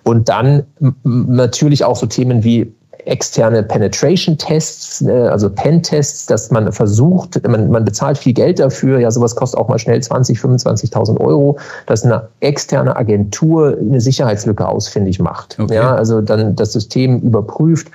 Und 0.04 0.30
dann 0.30 0.64
natürlich 1.04 1.86
auch 1.86 1.96
so 1.96 2.06
Themen 2.06 2.44
wie 2.44 2.74
externe 3.06 3.64
Penetration-Tests, 3.64 5.02
äh, 5.02 5.12
also 5.12 5.50
Pen-Tests, 5.50 6.26
dass 6.26 6.52
man 6.52 6.72
versucht, 6.72 7.46
man, 7.48 7.70
man 7.70 7.86
bezahlt 7.86 8.18
viel 8.18 8.34
Geld 8.34 8.60
dafür, 8.60 9.00
ja, 9.00 9.12
sowas 9.12 9.36
kostet 9.36 9.60
auch 9.60 9.68
mal 9.68 9.80
schnell 9.80 10.02
20, 10.02 10.38
25.000 10.40 11.20
Euro, 11.20 11.58
dass 11.86 12.04
eine 12.04 12.30
externe 12.40 12.96
Agentur 12.96 13.78
eine 13.80 14.02
Sicherheitslücke 14.02 14.68
ausfindig 14.68 15.20
macht. 15.20 15.58
Okay. 15.60 15.76
Ja, 15.76 15.96
also 15.96 16.22
dann 16.22 16.56
das 16.56 16.74
System 16.74 17.20
überprüft, 17.22 17.88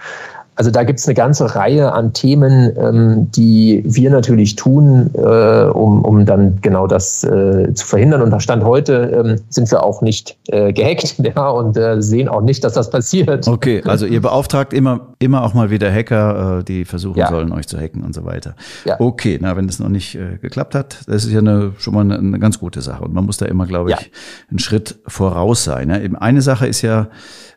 also 0.59 0.73
da 0.73 0.83
gibt 0.83 0.99
es 0.99 1.07
eine 1.07 1.15
ganze 1.15 1.55
Reihe 1.55 1.93
an 1.93 2.13
Themen, 2.13 2.73
ähm, 2.77 3.31
die 3.31 3.81
wir 3.87 4.11
natürlich 4.11 4.57
tun, 4.57 5.09
äh, 5.15 5.21
um, 5.21 6.05
um 6.05 6.27
dann 6.27 6.59
genau 6.61 6.89
das 6.89 7.23
äh, 7.23 7.73
zu 7.75 7.87
verhindern. 7.87 8.23
Und 8.23 8.31
da 8.31 8.41
Stand 8.41 8.65
heute 8.65 9.25
ähm, 9.25 9.41
sind 9.51 9.71
wir 9.71 9.85
auch 9.85 10.03
nicht 10.03 10.37
äh, 10.49 10.73
gehackt 10.73 11.15
ja, 11.37 11.49
und 11.49 11.77
äh, 11.77 12.03
sehen 12.03 12.29
auch 12.29 12.41
nicht, 12.41 12.65
dass 12.65 12.73
das 12.73 12.91
passiert. 12.91 13.47
Okay, 13.47 13.83
also 13.85 14.05
ihr 14.05 14.21
beauftragt 14.21 14.73
immer, 14.73 15.15
immer 15.21 15.45
auch 15.45 15.55
mal 15.55 15.71
wieder 15.71 15.93
Hacker, 15.93 16.59
äh, 16.59 16.65
die 16.65 16.85
versuchen 16.85 17.21
ja. 17.21 17.29
sollen, 17.29 17.53
euch 17.53 17.69
zu 17.69 17.79
hacken 17.79 18.03
und 18.03 18.13
so 18.13 18.25
weiter. 18.25 18.57
Ja. 18.85 18.97
Okay, 18.99 19.39
na, 19.41 19.57
wenn 19.57 19.69
das 19.69 19.79
noch 19.79 19.89
nicht 19.89 20.17
äh, 20.17 20.39
geklappt 20.43 20.75
hat, 20.75 21.03
das 21.07 21.25
ist 21.25 21.31
ja 21.31 21.39
eine, 21.39 21.71
schon 21.79 21.95
mal 21.95 22.01
eine, 22.01 22.19
eine 22.19 22.41
ganz 22.41 22.59
gute 22.59 22.81
Sache. 22.81 23.05
Und 23.05 23.15
man 23.15 23.25
muss 23.25 23.37
da 23.37 23.47
immer, 23.47 23.67
glaube 23.67 23.91
ich, 23.91 24.01
ja. 24.01 24.07
einen 24.51 24.59
Schritt 24.59 24.99
voraus 25.07 25.63
sein. 25.63 25.87
Ne? 25.87 26.03
Eben 26.03 26.17
eine 26.17 26.43
Sache 26.43 26.67
ist 26.67 26.83
ja, 26.83 27.07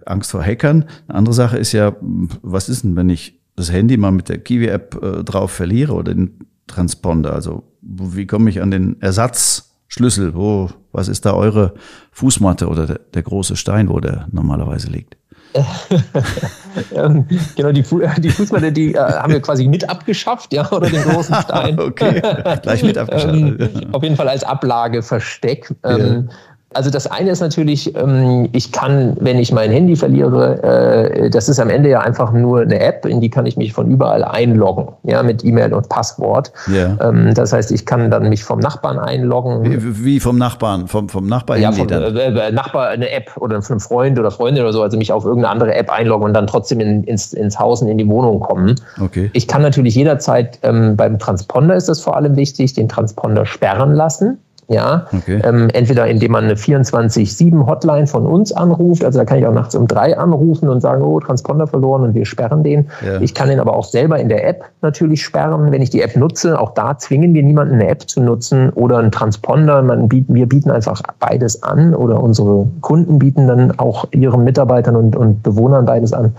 Angst 0.06 0.32
vor 0.32 0.44
Hackern. 0.44 0.86
Eine 1.08 1.18
andere 1.18 1.34
Sache 1.34 1.58
ist 1.58 1.72
ja, 1.72 1.96
was 2.42 2.70
ist 2.70 2.84
denn, 2.84 2.96
wenn 2.96 3.10
ich 3.10 3.40
das 3.56 3.72
Handy 3.72 3.98
mal 3.98 4.12
mit 4.12 4.30
der 4.30 4.40
Kiwi-App 4.40 5.02
äh, 5.02 5.24
drauf 5.24 5.52
verliere 5.52 5.94
oder 5.94 6.14
den 6.14 6.40
Transponder? 6.68 7.34
Also 7.34 7.64
wie 7.82 8.28
komme 8.28 8.50
ich 8.50 8.62
an 8.62 8.72
den 8.72 9.02
Ersatzschlüssel? 9.02 10.36
Wo, 10.36 10.70
was 10.92 11.08
ist 11.08 11.26
da 11.26 11.34
eure 11.34 11.74
Fußmatte 12.12 12.68
oder 12.68 12.88
der, 12.88 13.00
der 13.14 13.24
große 13.24 13.56
Stein, 13.56 13.90
wo 13.90 14.00
der 14.00 14.28
normalerweise 14.32 14.90
liegt? 14.90 15.18
Ähm, 16.96 17.28
genau, 17.56 17.74
die, 17.74 17.84
Fu 17.84 18.02
die 18.18 18.30
Fußmatte, 18.30 18.72
die 18.72 18.94
äh, 18.94 18.98
haben 18.98 19.34
wir 19.34 19.42
quasi 19.42 19.68
mit 19.68 19.90
abgeschafft, 19.90 20.54
ja, 20.54 20.72
oder 20.72 20.90
den 20.90 21.04
großen 21.04 21.36
Stein. 21.42 21.78
okay, 21.78 22.22
gleich 22.62 22.82
mit 22.84 22.98
abgeschafft. 22.98 23.34
ähm, 23.34 23.58
auf 23.92 24.02
jeden 24.04 24.16
Fall 24.16 24.30
als 24.30 24.44
Ablageversteck. 24.44 25.76
Ähm, 25.84 26.30
ja. 26.30 26.36
Also 26.74 26.90
das 26.90 27.08
eine 27.08 27.32
ist 27.32 27.42
natürlich, 27.42 27.96
ähm, 27.96 28.48
ich 28.54 28.72
kann, 28.72 29.18
wenn 29.20 29.38
ich 29.38 29.52
mein 29.52 29.72
Handy 29.72 29.96
verliere, 29.96 30.64
äh, 30.64 31.30
das 31.30 31.50
ist 31.50 31.60
am 31.60 31.70
Ende 31.70 31.90
ja 31.90 32.00
einfach 32.00 32.32
nur 32.32 32.62
eine 32.62 32.80
App, 32.80 33.06
in 33.06 33.20
die 33.20 33.30
kann 33.30 33.46
ich 33.46 33.58
mich 33.58 33.74
von 33.74 33.90
überall 33.90 34.24
einloggen, 34.24 34.88
ja, 35.04 35.22
mit 35.22 35.44
E-Mail 35.44 35.74
und 35.74 35.90
Passwort. 35.90 36.54
Yeah. 36.70 36.98
Ähm, 37.02 37.34
das 37.34 37.52
heißt, 37.52 37.72
ich 37.72 37.86
kann 37.86 38.10
dann 38.10 38.30
mich 38.30 38.44
vom 38.44 38.60
Nachbarn 38.60 39.00
einloggen. 39.00 39.64
Wie, 39.64 40.06
wie 40.06 40.20
vom 40.22 40.38
Nachbarn, 40.38 40.88
vom, 40.88 41.10
vom 41.10 41.28
Nachbar 41.28 41.58
ja, 41.58 41.74
vom? 41.74 41.90
Äh, 41.90 42.06
äh, 42.06 42.52
Nachbar 42.52 42.88
eine 42.90 43.10
App 43.12 43.32
oder 43.36 43.62
von 43.62 43.74
einem 43.74 43.80
Freund 43.82 44.18
oder 44.18 44.32
Freundin 44.32 44.64
oder 44.64 44.72
so, 44.72 44.82
also 44.82 44.98
mich 44.98 45.12
auf 45.12 45.26
irgendeine 45.26 45.52
andere 45.52 45.76
App 45.76 45.92
einloggen 45.92 46.26
und 46.26 46.34
dann 46.34 46.48
trotzdem 46.48 46.80
in, 46.80 47.04
ins, 47.04 47.34
ins 47.34 47.60
Haus 47.60 47.82
und 47.82 47.90
in 47.90 47.98
die 47.98 48.08
Wohnung 48.08 48.40
kommen. 48.40 48.76
Okay. 49.02 49.30
Ich 49.34 49.48
kann 49.48 49.62
natürlich 49.62 49.96
jederzeit, 49.96 50.60
ähm, 50.64 50.96
beim 50.96 51.20
Transponder 51.20 51.76
ist 51.76 51.90
das 51.90 52.00
vor 52.00 52.16
allem 52.16 52.38
wichtig, 52.38 52.74
den 52.74 52.88
Transponder 52.88 53.46
sperren 53.46 53.94
lassen. 53.94 54.40
Ja, 54.72 55.06
okay. 55.12 55.42
ähm, 55.44 55.68
entweder 55.74 56.08
indem 56.08 56.32
man 56.32 56.46
eine 56.46 56.56
24-7-Hotline 56.56 58.08
von 58.08 58.26
uns 58.26 58.54
anruft, 58.54 59.04
also 59.04 59.20
da 59.20 59.26
kann 59.26 59.40
ich 59.40 59.46
auch 59.46 59.54
nachts 59.54 59.76
um 59.76 59.86
drei 59.86 60.18
anrufen 60.18 60.70
und 60.70 60.80
sagen, 60.80 61.04
oh, 61.04 61.20
Transponder 61.20 61.68
verloren 61.68 62.04
und 62.04 62.14
wir 62.14 62.26
sperren 62.26 62.64
den. 62.64 62.88
Ja. 63.06 63.20
Ich 63.20 63.34
kann 63.34 63.50
den 63.50 63.60
aber 63.60 63.76
auch 63.76 63.84
selber 63.84 64.18
in 64.18 64.30
der 64.30 64.48
App 64.48 64.64
natürlich 64.82 65.24
sperren, 65.24 65.72
wenn 65.74 65.82
ich 65.82 65.90
die 65.90 66.02
App 66.02 66.16
nutze. 66.16 66.58
Auch 66.58 66.74
da 66.74 66.98
zwingen 66.98 67.34
wir 67.34 67.44
niemanden, 67.44 67.76
eine 67.76 67.88
App 67.90 68.08
zu 68.10 68.22
nutzen 68.22 68.70
oder 68.70 69.00
einen 69.00 69.12
Transponder. 69.12 69.82
Man 69.82 70.08
bieten, 70.08 70.34
wir 70.36 70.48
bieten 70.48 70.72
einfach 70.72 71.02
beides 71.20 71.64
an 71.64 71.94
oder 71.94 72.24
unsere 72.24 72.68
Kunden 72.80 73.20
bieten 73.20 73.48
dann 73.48 73.78
auch 73.78 74.06
ihren 74.12 74.46
Mitarbeitern 74.46 74.96
und, 74.96 75.18
und 75.18 75.44
Bewohnern 75.44 75.86
beides 75.86 76.14
an. 76.14 76.34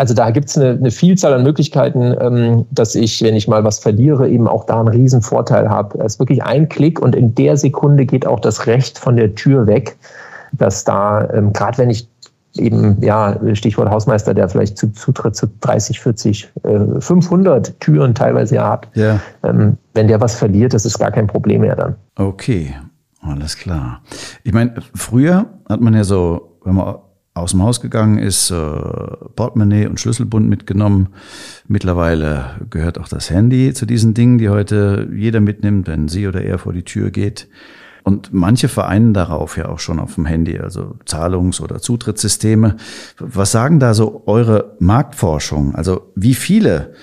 Also 0.00 0.14
da 0.14 0.30
gibt 0.30 0.48
es 0.48 0.56
eine, 0.56 0.70
eine, 0.70 0.90
Vielzahl 0.90 1.34
an 1.34 1.42
Möglichkeiten, 1.42 2.16
ähm, 2.18 2.64
dass 2.70 2.94
ich, 2.94 3.20
wenn 3.20 3.36
ich 3.36 3.48
mal 3.48 3.64
was 3.64 3.80
verliere, 3.80 4.30
eben 4.30 4.48
auch 4.48 4.64
da 4.64 4.80
einen 4.80 4.88
riesen 4.88 5.20
Vorteil 5.20 5.68
habe. 5.68 5.98
Es 5.98 6.14
ist 6.14 6.18
wirklich 6.18 6.42
ein 6.42 6.70
Klick 6.70 7.02
und 7.02 7.14
in 7.14 7.34
der 7.34 7.58
Sekunde 7.58 8.06
geht 8.06 8.26
auch 8.26 8.40
das 8.40 8.66
Recht 8.66 8.98
von 8.98 9.16
der 9.16 9.34
Tür 9.34 9.66
weg, 9.66 9.98
dass 10.52 10.84
da, 10.84 11.28
ähm, 11.34 11.52
gerade 11.52 11.76
wenn 11.76 11.90
ich 11.90 12.08
eben, 12.56 12.96
ja, 13.02 13.38
Stichwort 13.52 13.90
Hausmeister, 13.90 14.32
der 14.32 14.48
vielleicht 14.48 14.78
zu, 14.78 14.90
Zutritt 14.90 15.36
zu 15.36 15.48
30, 15.60 16.00
40, 16.00 16.48
äh, 16.62 16.78
500 16.98 17.78
Türen 17.80 18.14
teilweise 18.14 18.54
ja 18.54 18.70
hat, 18.70 18.88
ja. 18.94 19.20
Ähm, 19.42 19.76
wenn 19.92 20.08
der 20.08 20.18
was 20.22 20.34
verliert, 20.34 20.72
das 20.72 20.86
ist 20.86 20.98
gar 20.98 21.10
kein 21.10 21.26
Problem 21.26 21.60
mehr 21.60 21.76
dann. 21.76 21.94
Okay, 22.16 22.74
alles 23.20 23.54
klar. 23.54 24.00
Ich 24.44 24.54
meine, 24.54 24.76
früher 24.94 25.44
hat 25.68 25.82
man 25.82 25.92
ja 25.92 26.04
so, 26.04 26.56
wenn 26.64 26.76
man 26.76 26.94
aus 27.34 27.52
dem 27.52 27.62
Haus 27.62 27.80
gegangen 27.80 28.18
ist, 28.18 28.50
äh, 28.50 28.54
Portemonnaie 28.54 29.86
und 29.86 30.00
Schlüsselbund 30.00 30.48
mitgenommen. 30.48 31.10
Mittlerweile 31.68 32.56
gehört 32.70 32.98
auch 32.98 33.08
das 33.08 33.30
Handy 33.30 33.72
zu 33.72 33.86
diesen 33.86 34.14
Dingen, 34.14 34.38
die 34.38 34.48
heute 34.48 35.08
jeder 35.14 35.40
mitnimmt, 35.40 35.86
wenn 35.86 36.08
sie 36.08 36.26
oder 36.26 36.42
er 36.42 36.58
vor 36.58 36.72
die 36.72 36.82
Tür 36.82 37.10
geht. 37.10 37.48
Und 38.02 38.32
manche 38.32 38.68
vereinen 38.68 39.14
darauf 39.14 39.56
ja 39.56 39.68
auch 39.68 39.78
schon 39.78 40.00
auf 40.00 40.14
dem 40.14 40.26
Handy, 40.26 40.58
also 40.58 40.96
Zahlungs- 41.04 41.60
oder 41.60 41.80
Zutrittssysteme. 41.80 42.76
Was 43.18 43.52
sagen 43.52 43.78
da 43.78 43.94
so 43.94 44.22
eure 44.26 44.76
Marktforschung? 44.78 45.74
Also 45.74 46.12
wie 46.16 46.34
viele 46.34 46.94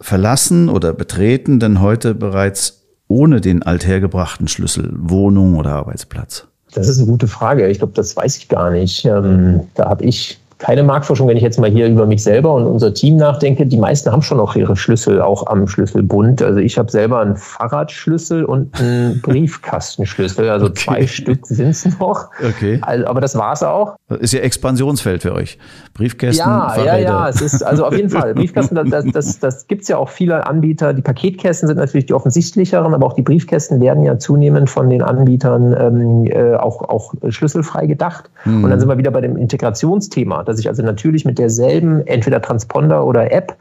verlassen 0.00 0.68
oder 0.68 0.92
betreten 0.92 1.60
denn 1.60 1.80
heute 1.80 2.14
bereits 2.14 2.86
ohne 3.08 3.40
den 3.40 3.62
althergebrachten 3.62 4.48
Schlüssel 4.48 4.94
Wohnung 4.96 5.56
oder 5.56 5.72
Arbeitsplatz? 5.72 6.49
Das 6.72 6.88
ist 6.88 6.98
eine 6.98 7.06
gute 7.06 7.28
Frage. 7.28 7.68
Ich 7.68 7.78
glaube, 7.78 7.92
das 7.94 8.16
weiß 8.16 8.36
ich 8.36 8.48
gar 8.48 8.70
nicht. 8.70 9.04
Ähm, 9.04 9.68
da 9.74 9.88
habe 9.88 10.04
ich 10.04 10.39
keine 10.60 10.82
Marktforschung, 10.82 11.26
wenn 11.26 11.38
ich 11.38 11.42
jetzt 11.42 11.58
mal 11.58 11.70
hier 11.70 11.88
über 11.88 12.06
mich 12.06 12.22
selber 12.22 12.54
und 12.54 12.66
unser 12.66 12.92
Team 12.92 13.16
nachdenke. 13.16 13.64
Die 13.66 13.78
meisten 13.78 14.12
haben 14.12 14.20
schon 14.20 14.36
noch 14.36 14.54
ihre 14.54 14.76
Schlüssel 14.76 15.22
auch 15.22 15.46
am 15.46 15.66
Schlüsselbund. 15.66 16.42
Also 16.42 16.60
ich 16.60 16.76
habe 16.76 16.90
selber 16.90 17.20
einen 17.20 17.36
Fahrradschlüssel 17.36 18.44
und 18.44 18.78
einen 18.78 19.20
Briefkastenschlüssel. 19.22 20.50
Also 20.50 20.66
okay. 20.66 20.74
zwei 20.74 21.06
Stück 21.06 21.46
sind 21.46 21.70
es 21.70 21.98
noch. 21.98 22.28
Okay. 22.46 22.78
Also, 22.82 23.06
aber 23.06 23.22
das 23.22 23.36
war 23.36 23.54
es 23.54 23.62
auch. 23.62 23.96
Ist 24.20 24.34
ja 24.34 24.40
Expansionsfeld 24.40 25.22
für 25.22 25.32
euch. 25.32 25.58
Briefkästen, 25.94 26.46
Ja, 26.46 26.68
Fahrräder. 26.68 26.84
ja, 26.84 26.98
ja. 26.98 27.28
Es 27.28 27.40
ist 27.40 27.62
also 27.62 27.86
auf 27.86 27.96
jeden 27.96 28.10
Fall. 28.10 28.34
Briefkasten, 28.40 28.74
das, 28.74 29.06
das, 29.12 29.38
das 29.38 29.66
gibt 29.66 29.82
es 29.82 29.88
ja 29.88 29.96
auch 29.96 30.10
viele 30.10 30.46
Anbieter. 30.46 30.92
Die 30.92 31.02
Paketkästen 31.02 31.68
sind 31.68 31.78
natürlich 31.78 32.06
die 32.06 32.14
offensichtlicheren, 32.14 32.92
aber 32.92 33.06
auch 33.06 33.14
die 33.14 33.22
Briefkästen 33.22 33.80
werden 33.80 34.04
ja 34.04 34.18
zunehmend 34.18 34.68
von 34.68 34.90
den 34.90 35.00
Anbietern 35.00 35.74
ähm, 35.78 36.26
äh, 36.26 36.54
auch, 36.56 36.82
auch 36.82 37.14
schlüsselfrei 37.30 37.86
gedacht. 37.86 38.30
Mhm. 38.44 38.64
Und 38.64 38.70
dann 38.70 38.78
sind 38.78 38.90
wir 38.90 38.98
wieder 38.98 39.10
bei 39.10 39.22
dem 39.22 39.38
Integrationsthema 39.38 40.49
dass 40.50 40.60
ich 40.60 40.68
also 40.68 40.82
natürlich 40.82 41.24
mit 41.24 41.38
derselben, 41.38 42.06
entweder 42.06 42.42
Transponder 42.42 43.06
oder 43.06 43.32
App, 43.32 43.56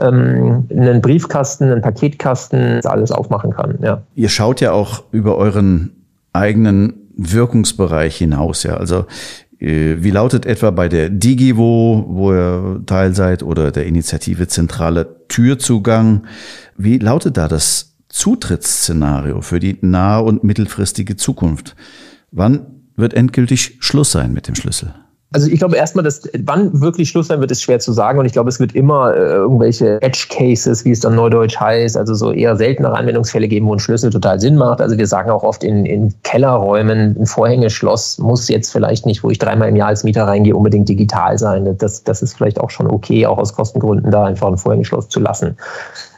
ähm, 0.00 0.66
einen 0.70 1.00
Briefkasten, 1.00 1.64
einen 1.64 1.82
Paketkasten, 1.82 2.84
alles 2.86 3.12
aufmachen 3.12 3.52
kann. 3.52 3.78
Ja. 3.82 4.02
Ihr 4.14 4.28
schaut 4.28 4.60
ja 4.60 4.72
auch 4.72 5.04
über 5.12 5.36
euren 5.36 5.92
eigenen 6.32 6.94
Wirkungsbereich 7.16 8.16
hinaus, 8.16 8.62
ja. 8.62 8.76
Also 8.76 9.06
äh, 9.60 9.96
wie 9.98 10.10
lautet 10.10 10.46
etwa 10.46 10.70
bei 10.70 10.88
der 10.88 11.10
Digivo, 11.10 12.04
wo 12.08 12.32
ihr 12.32 12.82
Teil 12.86 13.14
seid, 13.14 13.42
oder 13.42 13.70
der 13.70 13.86
Initiative 13.86 14.48
Zentrale 14.48 15.16
Türzugang? 15.28 16.26
Wie 16.76 16.98
lautet 16.98 17.36
da 17.36 17.46
das 17.46 17.96
Zutrittsszenario 18.08 19.40
für 19.40 19.60
die 19.60 19.78
nahe 19.82 20.22
und 20.22 20.44
mittelfristige 20.44 21.16
Zukunft? 21.16 21.76
Wann 22.32 22.66
wird 22.96 23.14
endgültig 23.14 23.76
Schluss 23.80 24.12
sein 24.12 24.32
mit 24.32 24.48
dem 24.48 24.54
Schlüssel? 24.54 24.94
Also 25.32 25.48
ich 25.48 25.60
glaube 25.60 25.76
erstmal, 25.76 26.04
dass 26.04 26.22
wann 26.44 26.80
wirklich 26.80 27.08
Schluss 27.08 27.28
sein 27.28 27.40
wird, 27.40 27.52
ist 27.52 27.62
schwer 27.62 27.78
zu 27.78 27.92
sagen. 27.92 28.18
Und 28.18 28.26
ich 28.26 28.32
glaube, 28.32 28.48
es 28.48 28.58
wird 28.58 28.74
immer 28.74 29.14
äh, 29.14 29.34
irgendwelche 29.34 30.02
Edge 30.02 30.26
Cases, 30.28 30.84
wie 30.84 30.90
es 30.90 31.00
dann 31.00 31.14
neudeutsch 31.14 31.58
heißt, 31.58 31.96
also 31.96 32.14
so 32.14 32.32
eher 32.32 32.56
seltenere 32.56 32.96
Anwendungsfälle 32.96 33.46
geben, 33.46 33.66
wo 33.66 33.74
ein 33.74 33.78
Schlüssel 33.78 34.10
total 34.10 34.40
Sinn 34.40 34.56
macht. 34.56 34.80
Also 34.80 34.98
wir 34.98 35.06
sagen 35.06 35.30
auch 35.30 35.44
oft 35.44 35.62
in, 35.62 35.86
in 35.86 36.12
Kellerräumen, 36.24 37.16
ein 37.20 37.26
Vorhängeschloss 37.26 38.18
muss 38.18 38.48
jetzt 38.48 38.72
vielleicht 38.72 39.06
nicht, 39.06 39.22
wo 39.22 39.30
ich 39.30 39.38
dreimal 39.38 39.68
im 39.68 39.76
Jahr 39.76 39.88
als 39.88 40.02
Mieter 40.02 40.24
reingehe, 40.24 40.56
unbedingt 40.56 40.88
digital 40.88 41.38
sein. 41.38 41.76
Das, 41.78 42.02
das 42.02 42.22
ist 42.22 42.36
vielleicht 42.36 42.58
auch 42.58 42.70
schon 42.70 42.88
okay, 42.88 43.24
auch 43.24 43.38
aus 43.38 43.54
Kostengründen 43.54 44.10
da 44.10 44.24
einfach 44.24 44.48
ein 44.48 44.56
Vorhängeschloss 44.56 45.08
zu 45.08 45.20
lassen. 45.20 45.56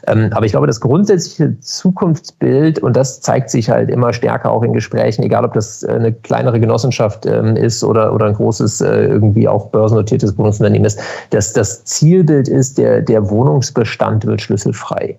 Ähm, 0.07 0.29
aber 0.33 0.45
ich 0.45 0.51
glaube, 0.51 0.67
das 0.67 0.81
grundsätzliche 0.81 1.59
Zukunftsbild, 1.59 2.79
und 2.79 2.95
das 2.95 3.21
zeigt 3.21 3.49
sich 3.49 3.69
halt 3.69 3.89
immer 3.89 4.11
stärker 4.13 4.51
auch 4.51 4.63
in 4.63 4.73
Gesprächen, 4.73 5.23
egal 5.23 5.45
ob 5.45 5.53
das 5.53 5.83
äh, 5.83 5.91
eine 5.91 6.13
kleinere 6.13 6.59
Genossenschaft 6.59 7.25
ähm, 7.25 7.55
ist 7.55 7.83
oder, 7.83 8.13
oder 8.13 8.25
ein 8.25 8.33
großes, 8.33 8.81
äh, 8.81 9.05
irgendwie 9.05 9.47
auch 9.47 9.67
börsennotiertes 9.67 10.37
Wohnungsunternehmen 10.37 10.85
ist, 10.85 10.99
dass 11.29 11.53
das 11.53 11.85
Zielbild 11.85 12.47
ist, 12.47 12.77
der, 12.77 13.01
der 13.01 13.29
Wohnungsbestand 13.29 14.25
wird 14.25 14.41
schlüsselfrei. 14.41 15.17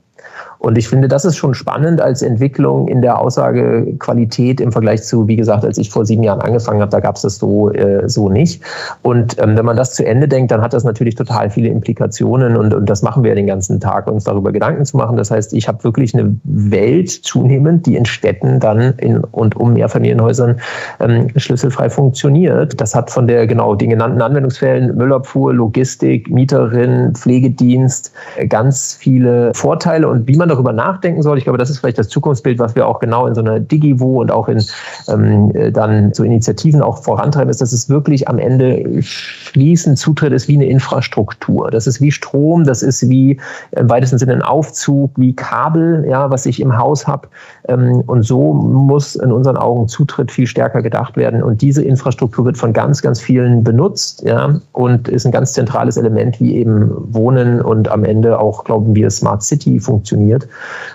Und 0.65 0.79
ich 0.79 0.89
finde, 0.89 1.09
das 1.09 1.27
ist 1.27 1.37
schon 1.37 1.53
spannend 1.53 2.01
als 2.01 2.23
Entwicklung 2.23 2.89
in 2.89 3.03
der 3.03 3.21
Aussagequalität 3.21 4.63
im 4.63 4.73
Vergleich 4.73 5.03
zu, 5.03 5.29
wie 5.29 5.37
gesagt, 5.37 5.63
als 5.63 5.77
ich 5.77 5.91
vor 5.91 6.07
sieben 6.07 6.23
Jahren 6.23 6.41
angefangen 6.41 6.81
habe, 6.81 6.91
da 6.91 7.01
gab 7.01 7.17
es 7.17 7.23
das 7.23 7.37
so, 7.37 7.71
äh, 7.71 8.09
so 8.09 8.31
nicht. 8.31 8.63
Und 9.03 9.39
ähm, 9.39 9.59
wenn 9.59 9.67
man 9.67 9.77
das 9.77 9.93
zu 9.93 10.07
Ende 10.07 10.27
denkt, 10.27 10.51
dann 10.53 10.63
hat 10.63 10.73
das 10.73 10.83
natürlich 10.83 11.17
total 11.17 11.51
viele 11.51 11.69
Implikationen 11.69 12.57
und, 12.57 12.73
und 12.73 12.89
das 12.89 13.03
machen 13.03 13.23
wir 13.25 13.35
den 13.35 13.47
ganzen 13.47 13.79
Tag, 13.79 14.07
uns 14.07 14.25
darüber 14.25 14.53
Gedanken 14.53 14.87
zu 14.87 14.97
machen. 14.97 15.19
Das 15.19 15.31
heißt, 15.31 15.53
ich 15.53 15.69
habe 15.69 15.85
wirklich 15.85 16.15
eine 16.15 16.35
Welt 16.45 17.11
zunehmend, 17.11 17.85
die 17.85 17.97
in 17.97 18.07
Städten 18.07 18.59
dann 18.59 18.95
in 18.97 19.19
und 19.19 19.57
um 19.57 19.75
Mehrfamilienhäusern 19.75 20.61
ähm, 21.01 21.29
schlüsselfrei 21.37 21.91
funktioniert. 21.91 22.81
Das 22.81 22.95
hat 22.95 23.11
von 23.11 23.27
der 23.27 23.47
genau 23.47 23.75
den 23.75 23.91
genannten 23.91 24.23
Anwendungsfällen 24.23 24.97
Müllabfuhr, 24.97 25.53
Logistik, 25.53 26.31
Mieterin, 26.31 27.13
Pflegedienst 27.15 28.13
ganz 28.49 28.95
viele 28.95 29.53
Vorteile 29.53 30.09
und 30.09 30.27
wie 30.27 30.37
man 30.37 30.54
darüber 30.55 30.73
nachdenken 30.73 31.23
soll. 31.23 31.39
Ich 31.39 31.45
glaube, 31.45 31.59
das 31.59 31.71
ist 31.71 31.79
vielleicht 31.79 31.99
das 31.99 32.09
Zukunftsbild, 32.09 32.59
was 32.59 32.75
wir 32.75 32.87
auch 32.87 33.01
genau 33.01 33.27
in 33.27 33.35
so 33.35 33.41
einer 33.41 33.61
Digivo 33.61 34.21
und 34.21 34.31
auch 34.31 34.49
in 34.49 34.63
ähm, 35.09 35.53
dann 35.73 36.13
so 36.15 36.25
Initiativen 36.25 36.83
auch 36.83 37.03
vorantreiben, 37.03 37.51
ist, 37.51 37.61
dass 37.61 37.73
es 37.73 37.89
wirklich 37.89 38.29
am 38.29 38.39
Ende 38.39 39.03
fließend 39.03 39.99
Zutritt 39.99 40.33
ist 40.33 40.49
wie 40.49 40.55
eine 40.55 40.67
Infrastruktur. 40.67 41.71
Das 41.71 41.87
ist 41.87 42.01
wie 42.01 42.11
Strom, 42.11 42.65
das 42.65 42.83
ist 42.83 43.09
wie 43.09 43.39
im 43.73 43.91
weitesten 43.91 44.19
Sinne 44.19 44.35
ein 44.35 44.43
Aufzug, 44.43 45.13
wie 45.17 45.35
Kabel, 45.35 46.07
ja, 46.09 46.31
was 46.31 46.47
ich 46.47 46.61
im 46.61 46.77
Haus 46.77 47.07
habe. 47.07 47.29
Ähm, 47.69 48.03
und 48.07 48.23
so 48.23 48.53
muss 48.53 49.17
in 49.17 49.33
unseren 49.33 49.57
Augen 49.57 49.89
Zutritt 49.89 50.31
viel 50.31 50.47
stärker 50.47 50.83
gedacht 50.83 51.17
werden. 51.17 51.43
Und 51.43 51.63
diese 51.63 51.83
Infrastruktur 51.83 52.45
wird 52.45 52.59
von 52.59 52.73
ganz, 52.73 53.03
ganz 53.03 53.21
vielen 53.21 53.65
benutzt, 53.65 54.23
ja, 54.25 54.61
und 54.73 55.09
ist 55.09 55.27
ein 55.27 55.33
ganz 55.33 55.53
zentrales 55.53 55.97
Element, 55.97 56.41
wie 56.41 56.57
eben 56.57 56.91
Wohnen 57.13 57.61
und 57.61 57.89
am 57.91 58.05
Ende 58.05 58.39
auch, 58.39 58.65
glauben 58.65 58.95
wir, 58.95 59.11
Smart 59.11 59.43
City 59.43 59.81
funktioniert. 59.81 60.44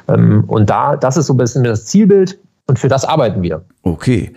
Ähm, 0.07 0.43
und 0.47 0.69
da, 0.69 0.95
das 0.95 1.17
ist 1.17 1.27
so 1.27 1.33
ein 1.33 1.37
bisschen 1.37 1.63
das 1.63 1.85
Zielbild 1.85 2.39
und 2.67 2.79
für 2.79 2.87
das 2.87 3.05
arbeiten 3.05 3.41
wir. 3.41 3.65
Okay. 3.83 4.33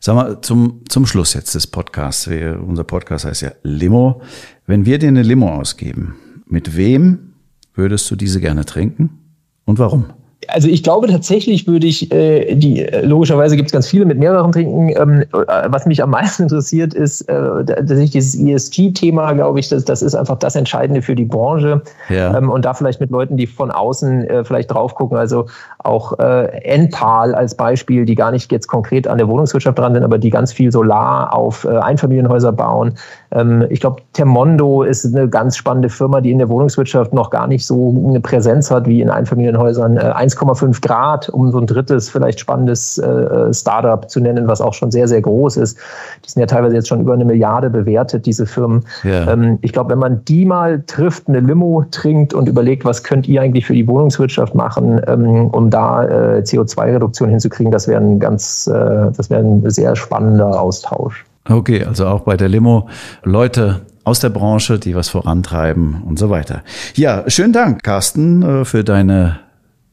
Sag 0.00 0.14
mal, 0.14 0.40
zum, 0.40 0.82
zum 0.88 1.06
Schluss 1.06 1.34
jetzt 1.34 1.54
des 1.54 1.66
Podcasts. 1.66 2.28
Wir, 2.28 2.60
unser 2.64 2.84
Podcast 2.84 3.24
heißt 3.24 3.42
ja 3.42 3.52
Limo. 3.62 4.22
Wenn 4.66 4.86
wir 4.86 4.98
dir 4.98 5.08
eine 5.08 5.22
Limo 5.22 5.52
ausgeben, 5.54 6.16
mit 6.46 6.76
wem 6.76 7.32
würdest 7.74 8.10
du 8.10 8.16
diese 8.16 8.40
gerne 8.40 8.64
trinken 8.64 9.18
und 9.64 9.78
warum? 9.78 10.06
Also 10.48 10.68
ich 10.68 10.82
glaube 10.82 11.06
tatsächlich 11.08 11.66
würde 11.66 11.86
ich 11.86 12.12
äh, 12.12 12.54
die 12.54 12.86
logischerweise 13.02 13.56
gibt 13.56 13.68
es 13.68 13.72
ganz 13.72 13.86
viele 13.88 14.04
mit 14.04 14.18
mehreren 14.18 14.52
trinken. 14.52 14.90
Ähm, 14.96 15.22
äh, 15.22 15.68
was 15.68 15.86
mich 15.86 16.02
am 16.02 16.10
meisten 16.10 16.42
interessiert 16.44 16.94
ist 16.94 17.22
äh, 17.22 17.64
tatsächlich 17.64 18.10
dieses 18.10 18.34
ESG-Thema, 18.34 19.32
glaube 19.32 19.60
ich, 19.60 19.68
das, 19.68 19.84
das 19.84 20.02
ist 20.02 20.14
einfach 20.14 20.38
das 20.38 20.56
Entscheidende 20.56 21.02
für 21.02 21.14
die 21.14 21.24
Branche. 21.24 21.82
Ja. 22.08 22.36
Ähm, 22.36 22.50
und 22.50 22.64
da 22.64 22.74
vielleicht 22.74 23.00
mit 23.00 23.10
Leuten, 23.10 23.36
die 23.36 23.46
von 23.46 23.70
außen 23.70 24.24
äh, 24.24 24.44
vielleicht 24.44 24.72
drauf 24.72 24.94
gucken, 24.94 25.16
also 25.16 25.46
auch 25.78 26.18
äh, 26.18 26.46
Enpal 26.62 27.34
als 27.34 27.54
Beispiel, 27.54 28.04
die 28.04 28.14
gar 28.14 28.30
nicht 28.30 28.50
jetzt 28.52 28.66
konkret 28.66 29.06
an 29.08 29.18
der 29.18 29.28
Wohnungswirtschaft 29.28 29.78
dran 29.78 29.94
sind, 29.94 30.02
aber 30.02 30.18
die 30.18 30.30
ganz 30.30 30.52
viel 30.52 30.72
Solar 30.72 31.34
auf 31.34 31.64
äh, 31.64 31.68
Einfamilienhäuser 31.68 32.52
bauen. 32.52 32.94
Ähm, 33.36 33.66
ich 33.68 33.80
glaube, 33.80 34.00
Termondo 34.14 34.82
ist 34.82 35.04
eine 35.04 35.28
ganz 35.28 35.56
spannende 35.56 35.88
Firma, 35.88 36.20
die 36.20 36.30
in 36.30 36.38
der 36.38 36.48
Wohnungswirtschaft 36.48 37.12
noch 37.12 37.30
gar 37.30 37.46
nicht 37.46 37.66
so 37.66 37.94
eine 38.08 38.20
Präsenz 38.20 38.70
hat 38.70 38.86
wie 38.86 39.02
in 39.02 39.10
Einfamilienhäusern. 39.10 39.98
Äh, 39.98 40.00
1,5 40.00 40.80
Grad, 40.80 41.28
um 41.28 41.50
so 41.50 41.58
ein 41.58 41.66
drittes, 41.66 42.08
vielleicht 42.08 42.40
spannendes 42.40 42.98
äh, 42.98 43.52
Startup 43.52 44.08
zu 44.08 44.20
nennen, 44.20 44.48
was 44.48 44.60
auch 44.60 44.74
schon 44.74 44.90
sehr, 44.90 45.06
sehr 45.06 45.20
groß 45.20 45.58
ist. 45.58 45.78
Die 46.24 46.30
sind 46.30 46.40
ja 46.40 46.46
teilweise 46.46 46.74
jetzt 46.74 46.88
schon 46.88 47.00
über 47.00 47.12
eine 47.12 47.24
Milliarde 47.24 47.68
bewertet, 47.68 48.24
diese 48.26 48.46
Firmen. 48.46 48.84
Ja. 49.04 49.32
Ähm, 49.32 49.58
ich 49.60 49.72
glaube, 49.72 49.90
wenn 49.90 49.98
man 49.98 50.24
die 50.24 50.44
mal 50.44 50.82
trifft, 50.86 51.28
eine 51.28 51.40
Limo 51.40 51.84
trinkt 51.90 52.32
und 52.32 52.48
überlegt, 52.48 52.84
was 52.84 53.04
könnt 53.04 53.28
ihr 53.28 53.42
eigentlich 53.42 53.66
für 53.66 53.74
die 53.74 53.86
Wohnungswirtschaft 53.86 54.54
machen, 54.54 55.00
ähm, 55.06 55.48
um 55.48 55.70
da 55.70 56.04
äh, 56.04 56.40
CO2-Reduktion 56.40 57.28
hinzukriegen, 57.28 57.70
das 57.70 57.86
wäre 57.86 58.00
ein 58.00 58.18
ganz, 58.18 58.66
äh, 58.66 59.10
das 59.14 59.28
wäre 59.28 59.42
ein 59.42 59.68
sehr 59.68 59.94
spannender 59.94 60.60
Austausch. 60.60 61.24
Okay, 61.48 61.84
also 61.84 62.06
auch 62.06 62.22
bei 62.22 62.36
der 62.36 62.48
Limo 62.48 62.88
Leute 63.22 63.86
aus 64.04 64.20
der 64.20 64.30
Branche, 64.30 64.78
die 64.78 64.94
was 64.94 65.08
vorantreiben 65.08 66.02
und 66.02 66.18
so 66.18 66.30
weiter. 66.30 66.62
Ja, 66.94 67.28
schönen 67.28 67.52
Dank, 67.52 67.82
Carsten, 67.82 68.42
äh, 68.42 68.64
für 68.64 68.84
deine 68.84 69.40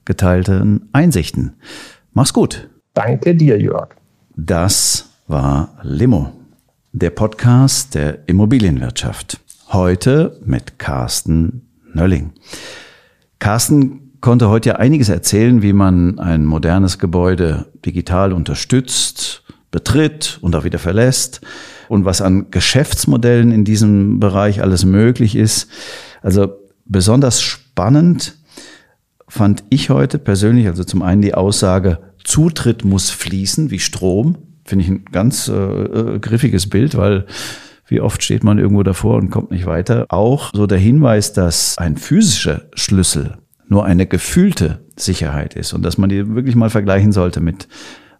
geteilten 0.06 0.90
Einsichten. 0.94 1.54
Mach's 2.12 2.34
gut. 2.34 2.70
Danke 2.94 3.36
dir, 3.36 3.60
Jörg. 3.60 3.90
Das 4.36 5.10
war 5.28 5.78
Limo, 5.82 6.32
der 6.92 7.10
Podcast 7.10 7.96
der 7.96 8.28
Immobilienwirtschaft. 8.28 9.40
Heute 9.72 10.40
mit 10.46 10.78
Carsten 10.78 11.68
Nölling. 11.94 12.34
Carsten 13.40 14.04
konnte 14.22 14.50
heute 14.50 14.70
ja 14.70 14.76
einiges 14.78 15.10
erzählen, 15.10 15.62
wie 15.62 15.74
man 15.74 16.18
ein 16.20 16.46
modernes 16.46 16.98
Gebäude 16.98 17.66
digital 17.86 18.32
unterstützt, 18.32 19.43
betritt 19.74 20.38
und 20.42 20.56
auch 20.56 20.64
wieder 20.64 20.80
verlässt 20.80 21.42
und 21.90 22.06
was 22.06 22.22
an 22.22 22.52
Geschäftsmodellen 22.52 23.52
in 23.52 23.66
diesem 23.66 24.22
Bereich 24.22 24.62
alles 24.62 24.86
möglich 24.86 25.36
ist. 25.36 25.68
Also 26.22 26.54
besonders 26.86 27.42
spannend 27.42 28.38
fand 29.28 29.64
ich 29.70 29.90
heute 29.90 30.20
persönlich, 30.20 30.68
also 30.68 30.84
zum 30.84 31.02
einen 31.02 31.24
die 31.24 31.34
Aussage, 31.34 32.00
Zutritt 32.24 32.86
muss 32.86 33.10
fließen 33.10 33.72
wie 33.72 33.80
Strom, 33.80 34.38
finde 34.64 34.86
ich 34.86 34.92
ein 34.92 35.06
ganz 35.12 35.50
äh, 35.50 35.54
äh, 35.54 36.20
griffiges 36.20 36.70
Bild, 36.70 36.96
weil 36.96 37.26
wie 37.88 38.00
oft 38.00 38.24
steht 38.24 38.44
man 38.44 38.60
irgendwo 38.60 38.84
davor 38.84 39.18
und 39.18 39.32
kommt 39.32 39.52
nicht 39.52 39.66
weiter. 39.66 40.06
Auch 40.10 40.52
so 40.54 40.68
der 40.68 40.78
Hinweis, 40.78 41.34
dass 41.34 41.78
ein 41.80 41.98
physischer 41.98 42.62
Schlüssel 42.76 43.38
nur 43.68 43.86
eine 43.86 44.06
gefühlte 44.06 44.86
Sicherheit 44.96 45.56
ist 45.56 45.74
und 45.74 45.82
dass 45.82 45.98
man 45.98 46.10
die 46.10 46.36
wirklich 46.36 46.56
mal 46.56 46.70
vergleichen 46.70 47.12
sollte 47.12 47.42
mit 47.42 47.68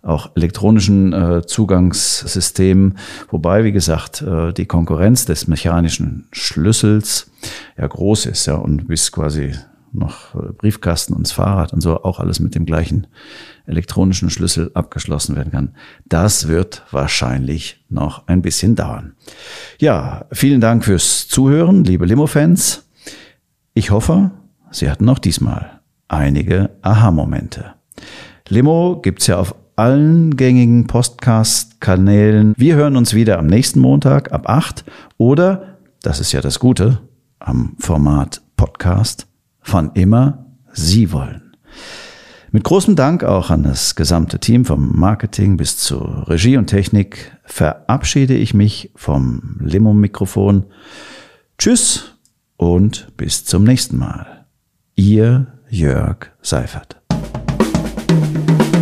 auch 0.04 0.32
elektronischen 0.36 1.14
äh, 1.14 1.46
Zugangssystemen, 1.46 2.98
wobei, 3.30 3.64
wie 3.64 3.72
gesagt, 3.72 4.22
äh, 4.22 4.54
die 4.54 4.66
Konkurrenz 4.66 5.26
des 5.26 5.48
mechanischen 5.48 6.28
Schlüssels 6.32 7.32
ja 7.78 7.88
groß 7.88 8.28
ist, 8.28 8.46
ja, 8.46 8.56
und 8.56 8.88
bis 8.88 9.12
quasi 9.12 9.54
noch 9.94 10.36
äh, 10.36 10.52
Briefkasten 10.58 11.14
und 11.14 11.26
das 11.26 11.32
Fahrrad 11.32 11.72
und 11.72 11.82
so 11.82 12.04
auch 12.04 12.20
alles 12.20 12.40
mit 12.40 12.54
dem 12.54 12.66
gleichen 12.66 13.08
elektronischen 13.66 14.30
Schlüssel 14.30 14.72
abgeschlossen 14.74 15.36
werden 15.38 15.52
kann. 15.52 15.76
Das 16.06 16.50
wird 16.50 16.84
wahrscheinlich 16.92 17.84
noch 17.90 18.28
ein 18.28 18.42
bisschen 18.42 18.76
dauern. 18.76 19.16
Ja, 19.80 20.26
vielen 20.32 20.60
Dank 20.60 20.84
fürs 20.84 21.30
Zuhören, 21.30 21.86
liebe 21.86 22.06
Limo-Fans. 22.06 22.90
Ich 23.74 23.92
hoffe, 23.92 24.32
Sie 24.72 24.90
hatten 24.90 25.08
auch 25.08 25.20
diesmal 25.20 25.82
einige 26.08 26.72
Aha-Momente. 26.82 27.76
Limo 28.50 29.00
gibt's 29.02 29.28
ja 29.28 29.38
auf 29.38 29.56
allen 29.76 30.36
gängigen 30.38 30.88
Podcast-Kanälen. 30.88 32.54
Wir 32.58 32.76
hören 32.76 32.98
uns 32.98 33.14
wieder 33.14 33.40
am 33.40 33.48
nächsten 33.48 33.80
Montag 33.80 34.32
ab 34.32 34.50
8 34.50 34.86
oder, 35.18 35.78
das 36.02 36.20
ist 36.20 36.32
ja 36.32 36.42
das 36.42 36.60
Gute, 36.60 37.00
am 37.40 37.76
Format 37.80 38.42
Podcast 38.56 39.28
wann 39.66 39.92
immer 39.94 40.46
Sie 40.74 41.12
wollen. 41.12 41.56
Mit 42.52 42.64
großem 42.64 42.96
Dank 42.96 43.24
auch 43.24 43.50
an 43.50 43.64
das 43.64 43.96
gesamte 43.96 44.40
Team 44.40 44.66
vom 44.66 44.98
Marketing 44.98 45.58
bis 45.58 45.78
zur 45.78 46.28
Regie 46.28 46.58
und 46.58 46.68
Technik 46.68 47.36
verabschiede 47.46 48.36
ich 48.36 48.54
mich 48.54 48.92
vom 48.96 49.58
Limo-Mikrofon. 49.60 50.66
Tschüss 51.58 52.16
und 52.58 53.12
bis 53.18 53.46
zum 53.46 53.64
nächsten 53.64 53.98
Mal. 53.98 54.46
Ihr 54.96 55.48
Jörg 55.70 56.32
Seifert. 56.42 57.02